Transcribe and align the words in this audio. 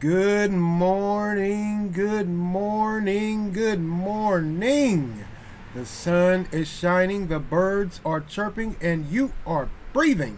Good 0.00 0.50
morning, 0.50 1.92
good 1.92 2.28
morning, 2.28 3.52
good 3.52 3.80
morning. 3.80 5.24
The 5.72 5.86
sun 5.86 6.48
is 6.50 6.68
shining, 6.68 7.28
the 7.28 7.38
birds 7.38 8.00
are 8.04 8.20
chirping, 8.20 8.76
and 8.80 9.06
you 9.06 9.32
are 9.46 9.70
breathing. 9.92 10.36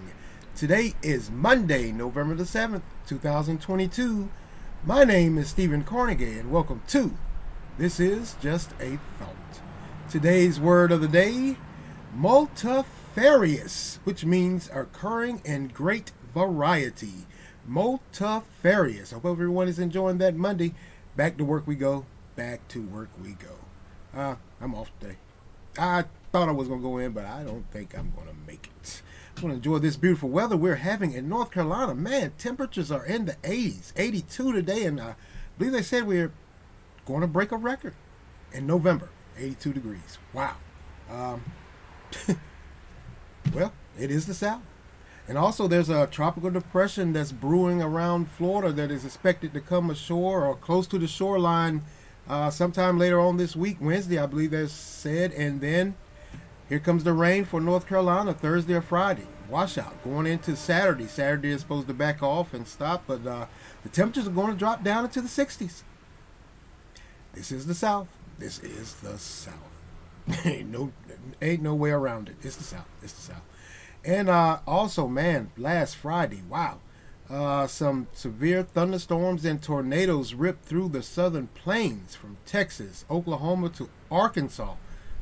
Today 0.54 0.92
is 1.02 1.30
Monday, 1.30 1.90
November 1.90 2.34
the 2.34 2.44
7th, 2.44 2.82
2022. 3.08 4.28
My 4.84 5.04
name 5.04 5.38
is 5.38 5.48
Stephen 5.48 5.84
Carnegie, 5.84 6.38
and 6.38 6.52
welcome 6.52 6.82
to 6.88 7.16
This 7.78 7.98
is 7.98 8.36
Just 8.42 8.70
a 8.78 8.98
Thought. 9.18 9.60
Today's 10.10 10.60
word 10.60 10.92
of 10.92 11.00
the 11.00 11.08
day 11.08 11.56
multifarious, 12.14 14.00
which 14.04 14.24
means 14.24 14.70
occurring 14.72 15.40
in 15.44 15.68
great 15.68 16.12
variety. 16.34 17.26
Multifarious. 17.66 19.12
I 19.12 19.16
hope 19.16 19.32
everyone 19.32 19.68
is 19.68 19.78
enjoying 19.78 20.18
that 20.18 20.36
Monday. 20.36 20.74
Back 21.16 21.36
to 21.38 21.44
work 21.44 21.66
we 21.66 21.74
go. 21.74 22.04
Back 22.36 22.66
to 22.68 22.82
work 22.82 23.08
we 23.22 23.32
go. 23.32 23.56
Uh, 24.14 24.36
I'm 24.60 24.74
off 24.74 24.90
today. 25.00 25.16
I 25.78 26.04
thought 26.32 26.48
I 26.48 26.52
was 26.52 26.68
going 26.68 26.80
to 26.80 26.86
go 26.86 26.98
in, 26.98 27.12
but 27.12 27.24
I 27.24 27.42
don't 27.42 27.64
think 27.72 27.96
I'm 27.96 28.12
going 28.14 28.28
to 28.28 28.34
make 28.46 28.70
it. 28.82 29.02
I'm 29.36 29.42
going 29.42 29.52
to 29.52 29.56
enjoy 29.56 29.78
this 29.78 29.96
beautiful 29.96 30.28
weather 30.28 30.56
we're 30.56 30.76
having 30.76 31.12
in 31.12 31.28
North 31.28 31.50
Carolina. 31.50 31.94
Man, 31.94 32.32
temperatures 32.38 32.90
are 32.90 33.04
in 33.04 33.26
the 33.26 33.34
80s, 33.42 33.92
82 33.96 34.52
today, 34.52 34.84
and 34.84 35.00
I 35.00 35.14
believe 35.58 35.72
they 35.72 35.82
said 35.82 36.06
we're 36.06 36.32
going 37.04 37.20
to 37.20 37.26
break 37.26 37.52
a 37.52 37.56
record 37.56 37.94
in 38.52 38.66
November, 38.66 39.08
82 39.38 39.72
degrees. 39.72 40.18
Wow. 40.32 40.54
Um, 41.10 41.42
well, 43.54 43.72
it 43.98 44.10
is 44.10 44.26
the 44.26 44.34
South. 44.34 44.62
And 45.28 45.36
also, 45.36 45.66
there's 45.66 45.90
a 45.90 46.06
tropical 46.06 46.50
depression 46.50 47.12
that's 47.12 47.32
brewing 47.32 47.82
around 47.82 48.30
Florida 48.30 48.72
that 48.72 48.90
is 48.92 49.04
expected 49.04 49.52
to 49.54 49.60
come 49.60 49.90
ashore 49.90 50.44
or 50.44 50.54
close 50.54 50.86
to 50.88 50.98
the 50.98 51.08
shoreline 51.08 51.82
uh, 52.28 52.50
sometime 52.50 52.98
later 52.98 53.20
on 53.20 53.36
this 53.36 53.54
week, 53.54 53.76
Wednesday, 53.80 54.18
I 54.18 54.26
believe 54.26 54.50
that's 54.50 54.72
said. 54.72 55.32
And 55.32 55.60
then 55.60 55.94
here 56.68 56.78
comes 56.78 57.04
the 57.04 57.12
rain 57.12 57.44
for 57.44 57.60
North 57.60 57.88
Carolina 57.88 58.34
Thursday 58.34 58.74
or 58.74 58.80
Friday. 58.80 59.26
Washout 59.48 60.02
going 60.02 60.26
into 60.26 60.56
Saturday. 60.56 61.06
Saturday 61.06 61.50
is 61.50 61.60
supposed 61.60 61.86
to 61.86 61.94
back 61.94 62.22
off 62.22 62.52
and 62.52 62.66
stop, 62.66 63.04
but 63.06 63.24
uh, 63.26 63.46
the 63.84 63.88
temperatures 63.88 64.26
are 64.26 64.32
going 64.32 64.52
to 64.52 64.58
drop 64.58 64.82
down 64.82 65.04
into 65.04 65.20
the 65.20 65.28
60s. 65.28 65.82
This 67.32 67.52
is 67.52 67.66
the 67.66 67.74
South. 67.74 68.08
This 68.38 68.58
is 68.60 68.94
the 68.94 69.18
South. 69.18 69.54
ain't 70.44 70.70
no, 70.70 70.92
ain't 71.40 71.62
no 71.62 71.74
way 71.74 71.90
around 71.90 72.28
it. 72.28 72.36
It's 72.42 72.56
the 72.56 72.64
South. 72.64 72.88
It's 73.02 73.12
the 73.12 73.32
South. 73.32 73.42
And 74.06 74.28
uh, 74.28 74.60
also, 74.68 75.08
man, 75.08 75.50
last 75.58 75.96
Friday, 75.96 76.40
wow, 76.48 76.78
uh, 77.28 77.66
some 77.66 78.06
severe 78.14 78.62
thunderstorms 78.62 79.44
and 79.44 79.60
tornadoes 79.60 80.32
ripped 80.32 80.64
through 80.64 80.90
the 80.90 81.02
southern 81.02 81.48
plains 81.48 82.14
from 82.14 82.36
Texas, 82.46 83.04
Oklahoma 83.10 83.68
to 83.70 83.88
Arkansas. 84.08 84.74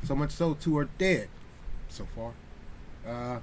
So 0.03 0.15
much 0.15 0.29
so, 0.29 0.53
two 0.53 0.77
are 0.77 0.87
dead 0.99 1.29
so 1.89 2.05
far. 2.15 2.33
Uh, 3.07 3.39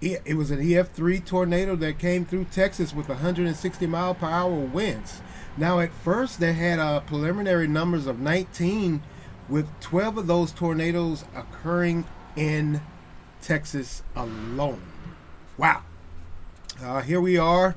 it 0.00 0.36
was 0.36 0.50
an 0.50 0.58
EF3 0.58 1.24
tornado 1.24 1.76
that 1.76 1.98
came 1.98 2.26
through 2.26 2.46
Texas 2.46 2.92
with 2.92 3.08
160 3.08 3.86
mile 3.86 4.14
per 4.14 4.26
hour 4.26 4.50
winds. 4.50 5.22
Now, 5.56 5.78
at 5.78 5.92
first, 5.92 6.40
they 6.40 6.52
had 6.52 6.80
uh, 6.80 6.98
preliminary 7.00 7.68
numbers 7.68 8.06
of 8.06 8.18
19, 8.18 9.02
with 9.48 9.68
12 9.80 10.18
of 10.18 10.26
those 10.26 10.50
tornadoes 10.50 11.24
occurring 11.34 12.04
in 12.36 12.80
Texas 13.44 14.02
alone. 14.16 14.80
Wow. 15.58 15.82
Uh, 16.82 17.02
here 17.02 17.20
we 17.20 17.36
are 17.36 17.74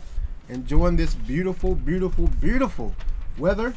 enjoying 0.48 0.96
this 0.96 1.14
beautiful, 1.14 1.76
beautiful, 1.76 2.28
beautiful 2.28 2.96
weather. 3.38 3.74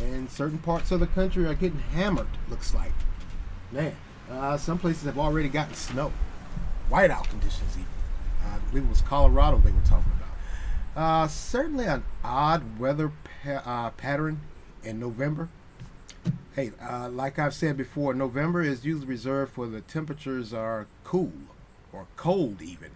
And 0.00 0.30
certain 0.30 0.58
parts 0.58 0.92
of 0.92 1.00
the 1.00 1.08
country 1.08 1.44
are 1.44 1.54
getting 1.54 1.80
hammered, 1.80 2.28
looks 2.48 2.72
like. 2.72 2.92
Man, 3.72 3.96
uh, 4.30 4.56
some 4.56 4.78
places 4.78 5.04
have 5.04 5.18
already 5.18 5.48
gotten 5.48 5.74
snow. 5.74 6.12
Whiteout 6.88 7.28
conditions, 7.28 7.72
even. 7.74 7.86
Uh, 8.44 8.54
I 8.54 8.70
believe 8.70 8.84
it 8.84 8.88
was 8.88 9.00
Colorado 9.00 9.58
they 9.58 9.72
were 9.72 9.80
talking 9.80 10.12
about. 10.94 11.02
Uh, 11.02 11.26
certainly 11.26 11.86
an 11.86 12.04
odd 12.22 12.78
weather 12.78 13.10
pa- 13.42 13.62
uh, 13.66 13.90
pattern 13.90 14.40
in 14.84 15.00
November. 15.00 15.48
Hey, 16.58 16.72
uh, 16.82 17.08
like 17.08 17.38
I've 17.38 17.54
said 17.54 17.76
before, 17.76 18.12
November 18.12 18.62
is 18.62 18.84
usually 18.84 19.06
reserved 19.06 19.52
for 19.52 19.68
the 19.68 19.80
temperatures 19.80 20.52
are 20.52 20.88
cool 21.04 21.30
or 21.92 22.08
cold 22.16 22.60
even. 22.60 22.90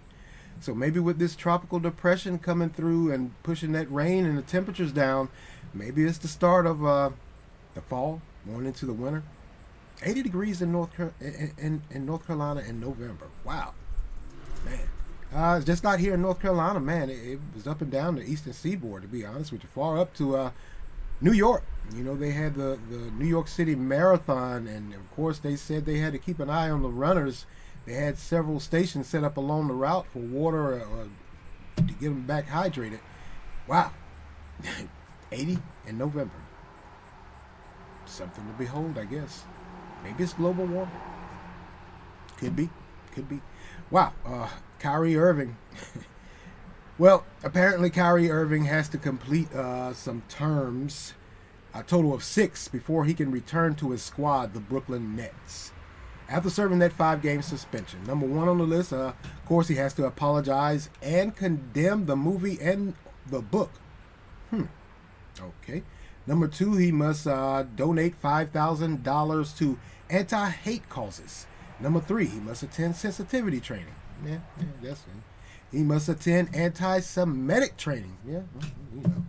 So 0.61 0.75
maybe 0.75 0.99
with 0.99 1.21
this 1.21 1.37
tropical 1.37 1.79
depression 1.79 2.41
coming 2.41 2.71
through 2.71 3.13
and 3.13 3.41
pushing 3.45 3.71
that 3.71 3.89
rain 3.89 4.27
and 4.27 4.37
the 4.37 4.43
temperatures 4.43 4.91
down, 4.91 5.29
maybe 5.73 6.03
it's 6.03 6.19
the 6.19 6.27
start 6.27 6.67
of 6.67 6.85
uh, 6.85 7.11
the 7.75 7.83
fall, 7.83 8.21
going 8.45 8.67
into 8.67 8.85
the 8.85 8.93
winter. 8.93 9.23
80 10.03 10.25
degrees 10.25 10.61
in 10.61 10.73
North 10.73 10.99
in, 11.21 11.83
in, 11.89 12.05
North 12.05 12.27
Carolina 12.27 12.65
in 12.69 12.81
November. 12.81 13.29
Wow, 13.45 13.75
man. 14.65 14.89
Uh, 15.33 15.61
just 15.61 15.85
not 15.85 16.01
here 16.01 16.15
in 16.15 16.23
North 16.23 16.43
Carolina, 16.43 16.81
man. 16.81 17.11
It, 17.11 17.35
it, 17.35 17.39
was 17.55 17.69
up 17.69 17.81
and 17.81 17.93
down 17.93 18.17
the 18.17 18.25
eastern 18.25 18.55
seaboard, 18.55 19.03
to 19.03 19.09
be 19.09 19.25
honest 19.25 19.53
with 19.53 19.63
you, 19.63 19.69
far 19.73 19.99
up 19.99 20.15
to 20.17 20.35
uh, 20.35 20.51
New 21.23 21.33
York. 21.33 21.63
You 21.95 22.03
know, 22.03 22.17
they 22.17 22.33
had 22.33 22.55
the, 22.55 22.79
the 22.91 23.11
New 23.17 23.27
York 23.27 23.47
City 23.49 23.75
Marathon, 23.75 24.67
and 24.67 24.93
of 24.93 25.11
course, 25.13 25.39
they 25.39 25.57
said 25.57 25.87
they 25.87 25.99
had 25.99 26.13
to 26.13 26.19
keep 26.19 26.41
an 26.41 26.51
eye 26.51 26.69
on 26.69 26.83
the 26.83 26.89
runners. 26.89 27.47
They 27.87 27.95
had 27.95 28.19
several 28.19 28.61
stations 28.61 29.09
set 29.09 29.23
up 29.23 29.37
along 29.37 29.69
the 29.69 29.75
route 29.75 30.07
for 30.13 30.19
water 30.19 30.75
uh, 30.81 31.05
to 31.77 31.83
get 31.83 32.01
them 32.09 32.23
back 32.23 32.49
hydrated. 32.49 33.01
Wow. 33.69 33.93
80 35.33 35.59
in 35.87 35.99
November. 35.99 36.35
Something 38.05 38.47
to 38.47 38.53
behold, 38.53 38.99
I 38.99 39.05
guess. 39.05 39.45
Maybe 40.03 40.25
it's 40.25 40.33
global 40.33 40.67
warming. 40.67 40.95
Could 42.37 42.57
be. 42.57 42.69
Could 43.15 43.29
be. 43.29 43.41
Wow. 43.91 44.13
Uh, 44.27 44.49
Kyrie 44.79 45.17
Irving. 45.17 45.57
well, 46.99 47.25
apparently 47.43 47.91
Kyrie 47.91 48.31
Irving 48.31 48.65
has 48.65 48.89
to 48.91 48.99
complete 48.99 49.53
uh, 49.55 49.93
some 49.95 50.23
terms 50.29 51.15
a 51.75 51.83
total 51.83 52.13
of 52.13 52.23
six 52.23 52.69
before 52.69 53.05
he 53.05 53.15
can 53.15 53.31
return 53.31 53.75
to 53.77 53.91
his 53.91 54.03
squad, 54.03 54.53
the 54.53 54.61
Brooklyn 54.61 55.17
Nets. 55.17 55.73
After 56.29 56.51
serving 56.51 56.79
that 56.81 56.93
five 56.93 57.23
game 57.23 57.43
suspension, 57.43 58.05
number 58.07 58.27
one 58.27 58.49
on 58.49 58.59
the 58.59 58.65
list, 58.65 58.93
uh, 58.93 59.13
of 59.23 59.47
course, 59.47 59.69
he 59.69 59.77
has 59.77 59.95
to 59.95 60.07
apologize 60.07 60.89
and 61.03 61.35
condemn 61.35 62.07
the 62.07 62.17
movie 62.17 62.59
and 62.61 62.95
the 63.29 63.41
book. 63.41 63.71
Hmm. 64.51 64.65
Okay. 65.41 65.83
Number 66.27 66.47
two, 66.47 66.75
he 66.75 66.93
must 66.93 67.27
uh, 67.27 67.65
donate 67.75 68.21
$5,000 68.23 69.59
to 69.59 69.79
anti 70.09 70.51
hate 70.51 70.89
causes. 70.89 71.47
Number 71.81 72.01
three, 72.01 72.27
he 72.27 72.39
must 72.39 72.63
attend 72.63 72.97
sensitivity 72.97 73.61
training. 73.61 73.95
Yeah, 74.25 74.39
yeah 74.59 74.67
that's 74.83 75.01
it. 75.01 75.32
He 75.73 75.83
must 75.83 76.09
attend 76.09 76.55
anti 76.55 77.01
Semitic 77.01 77.77
training. 77.77 78.17
Yeah, 78.27 78.43
you 78.95 79.03
know, 79.03 79.23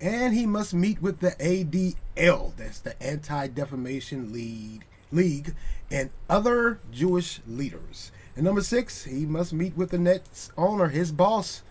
and 0.00 0.34
he 0.34 0.44
must 0.44 0.74
meet 0.74 1.00
with 1.00 1.20
the 1.20 1.30
ADL, 1.30 2.54
that's 2.56 2.80
the 2.80 3.00
Anti 3.02 3.48
Defamation 3.48 4.32
League, 4.32 4.84
League, 5.10 5.54
and 5.90 6.10
other 6.28 6.78
Jewish 6.92 7.40
leaders. 7.46 8.12
And 8.36 8.44
number 8.44 8.60
six, 8.60 9.04
he 9.04 9.24
must 9.24 9.54
meet 9.54 9.76
with 9.76 9.90
the 9.90 9.98
Nets 9.98 10.50
owner, 10.58 10.88
his 10.88 11.10
boss, 11.10 11.62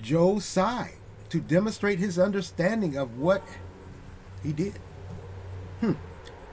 Joe 0.00 0.38
Tsai, 0.38 0.92
to 1.30 1.40
demonstrate 1.40 1.98
his 1.98 2.16
understanding 2.16 2.96
of 2.96 3.18
what 3.18 3.42
he 4.44 4.52
did. 4.52 4.74
Hmm. 5.80 5.94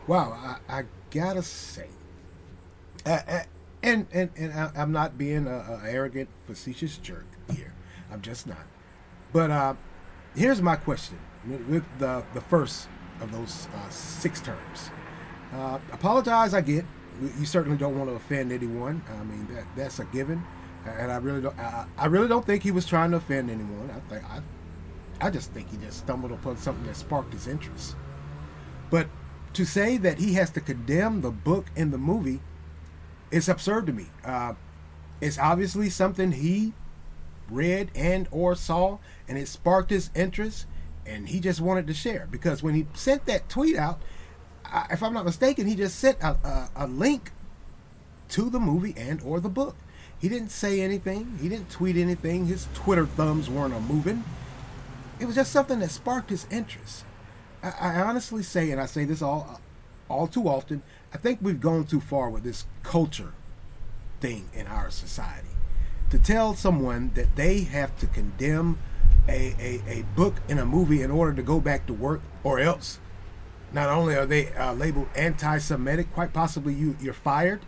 Wow, 0.07 0.57
I, 0.67 0.79
I 0.79 0.83
gotta 1.11 1.43
say, 1.43 1.87
uh, 3.05 3.43
and 3.83 4.07
and 4.13 4.29
and 4.37 4.53
I, 4.53 4.71
am 4.75 4.91
not 4.91 5.17
being 5.17 5.47
a, 5.47 5.81
a, 5.83 5.89
arrogant, 5.89 6.29
facetious 6.45 6.97
jerk 6.97 7.25
here. 7.53 7.73
I'm 8.11 8.21
just 8.21 8.47
not. 8.47 8.65
But 9.33 9.51
uh, 9.51 9.73
here's 10.35 10.61
my 10.61 10.75
question 10.75 11.17
with 11.67 11.83
the 11.99 12.23
the 12.33 12.41
first 12.41 12.87
of 13.19 13.31
those 13.31 13.67
uh, 13.75 13.89
six 13.89 14.41
terms. 14.41 14.89
Uh, 15.53 15.79
apologize, 15.91 16.53
I 16.53 16.61
get. 16.61 16.85
You 17.39 17.45
certainly 17.45 17.77
don't 17.77 17.97
want 17.97 18.09
to 18.09 18.15
offend 18.15 18.51
anyone. 18.51 19.03
I 19.09 19.23
mean 19.23 19.47
that 19.53 19.65
that's 19.75 19.99
a 19.99 20.05
given, 20.05 20.43
and 20.85 21.11
I 21.11 21.17
really 21.17 21.41
don't. 21.41 21.57
I, 21.59 21.85
I 21.97 22.05
really 22.05 22.27
don't 22.27 22.45
think 22.45 22.63
he 22.63 22.71
was 22.71 22.85
trying 22.85 23.11
to 23.11 23.17
offend 23.17 23.49
anyone. 23.49 23.89
I 23.91 23.99
think 24.09 24.23
I, 24.23 25.27
I 25.27 25.29
just 25.29 25.51
think 25.51 25.69
he 25.71 25.77
just 25.77 25.99
stumbled 25.99 26.31
upon 26.31 26.57
something 26.57 26.85
that 26.85 26.95
sparked 26.95 27.33
his 27.33 27.47
interest. 27.47 27.95
But 28.89 29.07
to 29.53 29.65
say 29.65 29.97
that 29.97 30.19
he 30.19 30.33
has 30.33 30.49
to 30.51 30.61
condemn 30.61 31.21
the 31.21 31.31
book 31.31 31.65
and 31.75 31.91
the 31.91 31.97
movie, 31.97 32.39
it's 33.31 33.47
absurd 33.47 33.85
to 33.87 33.93
me. 33.93 34.07
Uh, 34.25 34.53
it's 35.19 35.37
obviously 35.37 35.89
something 35.89 36.31
he 36.31 36.73
read 37.49 37.91
and 37.95 38.27
or 38.31 38.55
saw 38.55 38.97
and 39.27 39.37
it 39.37 39.47
sparked 39.47 39.89
his 39.89 40.09
interest 40.15 40.65
and 41.05 41.29
he 41.29 41.39
just 41.39 41.61
wanted 41.61 41.87
to 41.87 41.93
share. 41.93 42.27
Because 42.31 42.63
when 42.63 42.75
he 42.75 42.87
sent 42.93 43.25
that 43.25 43.49
tweet 43.49 43.75
out 43.75 43.99
I, 44.65 44.87
if 44.91 45.03
i'm 45.03 45.13
not 45.13 45.25
mistaken 45.25 45.67
he 45.67 45.75
just 45.75 45.99
sent 45.99 46.17
a, 46.21 46.29
a, 46.29 46.69
a, 46.77 46.87
link 46.87 47.31
to 48.29 48.49
the 48.49 48.59
movie 48.59 48.93
and 48.97 49.21
or 49.21 49.39
the 49.39 49.49
book. 49.49 49.75
He 50.19 50.29
didn't 50.29 50.51
say 50.51 50.81
anything. 50.81 51.39
He 51.41 51.49
didn't 51.49 51.71
tweet 51.71 51.97
anything. 51.97 52.45
His 52.45 52.67
twitter 52.73 53.05
thumbs 53.05 53.49
weren't 53.49 53.73
a 53.73 53.79
moving 53.79 54.23
it 55.21 55.27
was 55.27 55.35
just 55.35 55.51
something 55.51 55.79
that 55.79 55.91
sparked 55.91 56.31
his 56.31 56.47
interest. 56.49 57.05
I, 57.61 57.73
I 57.79 58.01
honestly 58.01 58.41
say, 58.41 58.71
and 58.71 58.81
I 58.81 58.87
say 58.87 59.05
this 59.05 59.21
all 59.21 59.61
all 60.09 60.27
too 60.27 60.49
often, 60.49 60.81
I 61.13 61.17
think 61.17 61.39
we've 61.41 61.59
gone 61.59 61.85
too 61.85 61.99
far 61.99 62.29
with 62.29 62.43
this 62.43 62.65
culture 62.83 63.33
thing 64.19 64.49
in 64.53 64.67
our 64.67 64.89
society. 64.89 65.47
To 66.11 66.19
tell 66.19 66.55
someone 66.55 67.11
that 67.15 67.35
they 67.35 67.61
have 67.61 67.97
to 67.99 68.07
condemn 68.07 68.77
a, 69.27 69.55
a, 69.59 69.81
a 69.87 70.05
book 70.15 70.35
in 70.47 70.57
a 70.57 70.65
movie 70.65 71.01
in 71.01 71.11
order 71.11 71.33
to 71.33 71.43
go 71.43 71.59
back 71.59 71.85
to 71.87 71.93
work, 71.93 72.21
or 72.43 72.59
else 72.59 72.99
not 73.71 73.89
only 73.89 74.15
are 74.15 74.25
they 74.25 74.53
uh, 74.53 74.73
labeled 74.73 75.07
anti-Semitic, 75.15 76.13
quite 76.13 76.33
possibly 76.33 76.73
you 76.73 76.97
you're 77.01 77.13
fired. 77.13 77.61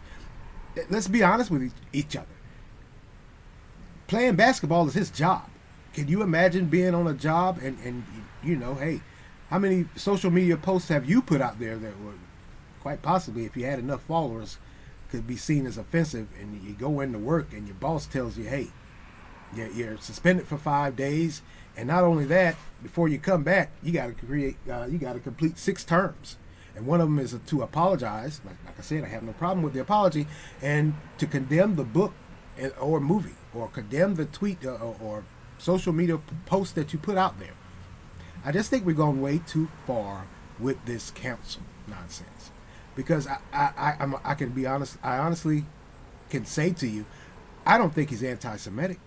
Let's 0.90 1.08
be 1.08 1.24
honest 1.24 1.52
with 1.52 1.72
each 1.94 2.16
other. 2.16 2.28
Playing 4.08 4.36
basketball 4.36 4.88
is 4.88 4.94
his 4.94 5.10
job. 5.10 5.50
Can 5.94 6.08
you 6.08 6.22
imagine 6.24 6.66
being 6.66 6.94
on 6.94 7.08
a 7.08 7.14
job 7.14 7.60
and 7.62 7.78
and 7.86 8.04
you 8.44 8.56
know, 8.56 8.76
hey, 8.76 9.02
how 9.50 9.60
many 9.60 9.86
social 9.96 10.32
media 10.32 10.58
posts 10.58 10.90
have 10.90 11.08
you 11.10 11.22
put 11.22 11.42
out 11.42 11.60
there 11.60 11.78
that 11.78 12.00
were 12.02 12.14
quite 12.84 13.02
possibly, 13.02 13.46
if 13.46 13.56
you 13.56 13.66
had 13.66 13.80
enough 13.80 14.02
followers, 14.02 14.58
could 15.10 15.26
be 15.26 15.38
seen 15.38 15.66
as 15.66 15.78
offensive, 15.78 16.28
and 16.40 16.62
you 16.62 16.74
go 16.74 17.00
into 17.00 17.18
work 17.18 17.54
and 17.54 17.66
your 17.66 17.76
boss 17.76 18.06
tells 18.06 18.38
you, 18.38 18.44
hey, 18.44 18.68
you're, 19.56 19.98
suspended 20.00 20.46
for 20.46 20.58
five 20.58 20.98
days, 20.98 21.42
and 21.78 21.88
not 21.88 22.04
only 22.04 22.26
that, 22.26 22.56
before 22.82 23.08
you 23.08 23.18
come 23.18 23.42
back, 23.42 23.72
you 23.82 23.94
got 23.94 24.08
to 24.08 24.26
create, 24.26 24.58
uh, 24.70 24.86
you 24.90 24.98
got 24.98 25.14
to 25.14 25.20
complete 25.20 25.58
six 25.58 25.86
terms, 25.86 26.36
and 26.76 26.86
one 26.86 27.00
of 27.00 27.08
them 27.08 27.20
is 27.20 27.34
to 27.46 27.62
apologize. 27.62 28.42
Like, 28.44 28.58
like 28.66 28.78
I 28.78 28.82
said, 28.82 29.06
I 29.06 29.08
have 29.08 29.24
no 29.24 29.32
problem 29.32 29.64
with 29.64 29.74
the 29.74 29.80
apology, 29.80 30.28
and 30.62 30.94
to 31.20 31.26
condemn 31.26 31.78
the 31.78 31.86
book 31.86 32.12
or 32.82 33.00
movie, 33.00 33.36
or 33.56 33.70
condemn 33.70 34.16
the 34.16 34.26
tweet 34.26 34.66
or, 34.66 34.76
uh, 34.76 35.04
or 35.04 35.24
social 35.58 35.94
media 35.94 36.20
post 36.46 36.76
that 36.76 36.92
you 36.92 37.00
put 37.00 37.18
out 37.18 37.40
there. 37.40 37.54
I 38.44 38.52
just 38.52 38.70
think 38.70 38.86
we're 38.86 38.94
going 38.94 39.22
way 39.22 39.40
too 39.48 39.70
far 39.88 40.26
with 40.60 40.84
this 40.86 41.12
council 41.12 41.62
nonsense 41.88 42.50
because 42.96 43.28
I, 43.28 43.38
I, 43.54 43.96
I, 44.00 44.14
I 44.24 44.34
can 44.36 44.50
be 44.50 44.66
honest. 44.66 44.98
I 45.04 45.18
honestly 45.18 45.66
can 46.30 46.46
say 46.46 46.72
to 46.72 46.88
you, 46.88 47.06
I 47.66 47.78
don't 47.78 47.94
think 47.94 48.10
he's 48.10 48.24
anti-Semitic. 48.24 49.00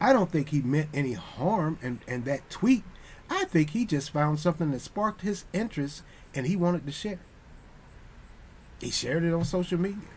I 0.00 0.12
don't 0.12 0.30
think 0.30 0.50
he 0.50 0.60
meant 0.62 0.88
any 0.94 1.14
harm 1.14 1.78
in, 1.82 2.00
in 2.06 2.24
that 2.24 2.48
tweet. 2.50 2.84
I 3.30 3.44
think 3.44 3.70
he 3.70 3.84
just 3.84 4.10
found 4.10 4.40
something 4.40 4.70
that 4.70 4.80
sparked 4.80 5.22
his 5.22 5.44
interest 5.52 6.02
and 6.34 6.46
he 6.46 6.56
wanted 6.56 6.86
to 6.86 6.92
share. 6.92 7.20
He 8.80 8.90
shared 8.90 9.24
it 9.24 9.34
on 9.34 9.44
social 9.44 9.78
media 9.78 10.08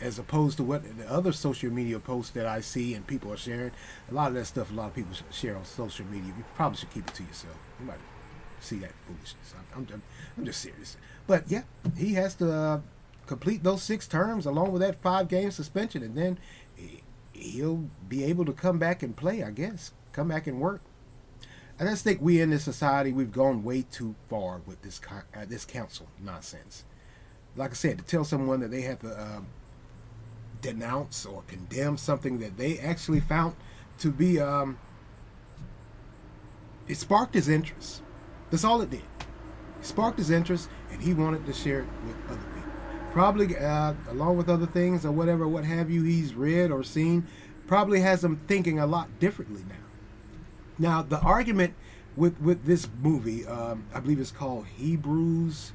as 0.00 0.18
opposed 0.18 0.56
to 0.56 0.64
what 0.64 0.82
the 0.96 1.10
other 1.10 1.32
social 1.32 1.70
media 1.70 1.98
posts 1.98 2.32
that 2.32 2.46
I 2.46 2.60
see 2.60 2.94
and 2.94 3.06
people 3.06 3.32
are 3.32 3.36
sharing. 3.36 3.72
A 4.10 4.14
lot 4.14 4.28
of 4.28 4.34
that 4.34 4.46
stuff, 4.46 4.70
a 4.70 4.74
lot 4.74 4.88
of 4.88 4.94
people 4.94 5.12
share 5.30 5.56
on 5.56 5.64
social 5.64 6.06
media. 6.06 6.32
You 6.36 6.44
probably 6.54 6.78
should 6.78 6.92
keep 6.92 7.08
it 7.08 7.14
to 7.14 7.22
yourself. 7.22 7.56
You 7.78 7.86
might 7.86 7.98
see 8.60 8.76
that 8.78 8.92
foolishness. 9.06 9.54
I'm, 9.74 9.86
I'm, 9.92 10.02
I'm 10.38 10.44
just 10.44 10.60
serious. 10.60 10.96
But 11.30 11.44
yeah, 11.46 11.62
he 11.96 12.14
has 12.14 12.34
to 12.34 12.52
uh, 12.52 12.80
complete 13.28 13.62
those 13.62 13.84
six 13.84 14.08
terms 14.08 14.46
along 14.46 14.72
with 14.72 14.82
that 14.82 15.00
five 15.00 15.28
game 15.28 15.52
suspension, 15.52 16.02
and 16.02 16.16
then 16.16 16.38
he'll 17.32 17.88
be 18.08 18.24
able 18.24 18.44
to 18.46 18.52
come 18.52 18.80
back 18.80 19.00
and 19.04 19.16
play. 19.16 19.44
I 19.44 19.52
guess 19.52 19.92
come 20.10 20.26
back 20.26 20.48
and 20.48 20.60
work. 20.60 20.82
I 21.78 21.84
just 21.84 22.02
think 22.02 22.20
we 22.20 22.40
in 22.40 22.50
this 22.50 22.64
society 22.64 23.12
we've 23.12 23.30
gone 23.30 23.62
way 23.62 23.82
too 23.82 24.16
far 24.28 24.60
with 24.66 24.82
this 24.82 25.00
uh, 25.08 25.44
this 25.46 25.64
council 25.64 26.08
nonsense. 26.20 26.82
Like 27.54 27.70
I 27.70 27.74
said, 27.74 27.98
to 27.98 28.04
tell 28.04 28.24
someone 28.24 28.58
that 28.58 28.72
they 28.72 28.80
have 28.80 28.98
to 29.02 29.10
uh, 29.10 29.40
denounce 30.60 31.24
or 31.24 31.42
condemn 31.46 31.96
something 31.96 32.40
that 32.40 32.56
they 32.56 32.80
actually 32.80 33.20
found 33.20 33.54
to 34.00 34.10
be 34.10 34.40
um, 34.40 34.78
it 36.88 36.96
sparked 36.96 37.34
his 37.34 37.48
interest. 37.48 38.02
That's 38.50 38.64
all 38.64 38.80
it 38.80 38.90
did 38.90 39.02
sparked 39.82 40.18
his 40.18 40.30
interest 40.30 40.68
and 40.92 41.02
he 41.02 41.14
wanted 41.14 41.46
to 41.46 41.52
share 41.52 41.80
it 41.80 41.86
with 42.06 42.16
other 42.28 42.40
people. 42.54 42.70
Probably 43.12 43.56
uh, 43.56 43.94
along 44.10 44.36
with 44.36 44.48
other 44.48 44.66
things 44.66 45.04
or 45.04 45.12
whatever, 45.12 45.48
what 45.48 45.64
have 45.64 45.90
you, 45.90 46.02
he's 46.02 46.34
read 46.34 46.70
or 46.70 46.82
seen, 46.82 47.26
probably 47.66 48.00
has 48.00 48.24
him 48.24 48.40
thinking 48.46 48.78
a 48.78 48.86
lot 48.86 49.08
differently 49.20 49.62
now. 49.68 49.74
Now, 50.78 51.02
the 51.02 51.20
argument 51.20 51.74
with, 52.16 52.40
with 52.40 52.64
this 52.64 52.88
movie, 53.02 53.46
um, 53.46 53.84
I 53.94 54.00
believe 54.00 54.18
it's 54.18 54.30
called 54.30 54.66
Hebrews 54.66 55.72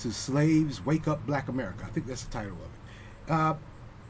to 0.00 0.12
Slaves 0.12 0.84
Wake 0.84 1.08
Up 1.08 1.26
Black 1.26 1.48
America. 1.48 1.84
I 1.84 1.90
think 1.90 2.06
that's 2.06 2.24
the 2.24 2.32
title 2.32 2.52
of 2.52 2.58
it. 2.58 3.32
Uh, 3.32 3.54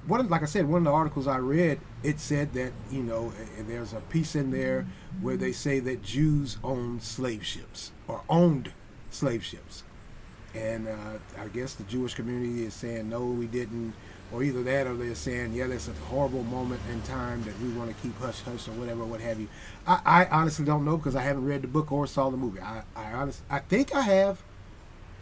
one, 0.06 0.28
like 0.28 0.42
I 0.42 0.46
said, 0.46 0.68
one 0.68 0.78
of 0.78 0.84
the 0.84 0.92
articles 0.92 1.26
I 1.26 1.38
read, 1.38 1.80
it 2.02 2.20
said 2.20 2.52
that 2.54 2.72
you 2.90 3.02
know, 3.02 3.32
there's 3.58 3.92
a 3.92 4.00
piece 4.00 4.34
in 4.34 4.50
there 4.50 4.86
where 5.20 5.36
they 5.36 5.52
say 5.52 5.80
that 5.80 6.02
Jews 6.02 6.58
owned 6.62 7.02
slave 7.02 7.44
ships 7.44 7.90
or 8.06 8.22
owned 8.28 8.72
slave 9.14 9.44
ships. 9.44 9.82
And 10.54 10.86
uh, 10.88 11.18
I 11.38 11.48
guess 11.48 11.74
the 11.74 11.84
Jewish 11.84 12.14
community 12.14 12.64
is 12.64 12.74
saying, 12.74 13.08
no, 13.08 13.24
we 13.24 13.46
didn't. 13.46 13.94
Or 14.32 14.42
either 14.42 14.62
that 14.64 14.86
or 14.86 14.94
they're 14.94 15.14
saying, 15.14 15.52
yeah, 15.52 15.66
that's 15.66 15.88
a 15.88 15.92
horrible 15.92 16.42
moment 16.44 16.80
in 16.90 17.02
time 17.02 17.42
that 17.44 17.58
we 17.60 17.68
want 17.70 17.94
to 17.94 18.02
keep 18.02 18.18
hush 18.18 18.40
hush 18.40 18.68
or 18.68 18.72
whatever, 18.72 19.04
what 19.04 19.20
have 19.20 19.38
you. 19.38 19.48
I, 19.86 20.00
I 20.04 20.26
honestly 20.26 20.64
don't 20.64 20.84
know 20.84 20.96
because 20.96 21.14
I 21.14 21.22
haven't 21.22 21.44
read 21.44 21.62
the 21.62 21.68
book 21.68 21.92
or 21.92 22.06
saw 22.06 22.30
the 22.30 22.36
movie. 22.36 22.60
I, 22.60 22.82
I, 22.96 23.12
honest, 23.12 23.42
I 23.50 23.60
think 23.60 23.94
I 23.94 24.02
have 24.02 24.40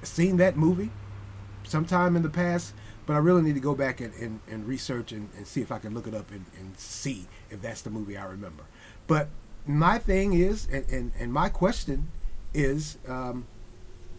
seen 0.03 0.37
that 0.38 0.56
movie 0.56 0.91
sometime 1.65 2.17
in 2.17 2.23
the 2.23 2.31
past, 2.31 2.75
but 3.06 3.15
I 3.15 3.19
really 3.19 3.43
need 3.43 3.55
to 3.55 3.61
go 3.61 3.75
back 3.75 4.00
and, 4.00 4.15
and, 4.15 4.41
and 4.50 4.67
research 4.67 5.12
and, 5.12 5.29
and, 5.37 5.47
see 5.47 5.61
if 5.61 5.73
I 5.73 5.79
can 5.79 5.95
look 5.95 6.06
it 6.06 6.15
up 6.15 6.31
and, 6.31 6.45
and 6.59 6.79
see 6.79 7.27
if 7.50 7.61
that's 7.61 7.83
the 7.83 7.91
movie 7.91 8.17
I 8.17 8.25
remember. 8.25 8.65
But 9.06 9.29
my 9.67 9.99
thing 9.99 10.33
is, 10.33 10.67
and, 10.71 10.88
and, 10.88 11.12
and 11.19 11.33
my 11.33 11.49
question 11.49 12.09
is, 12.55 12.99
um, 13.09 13.47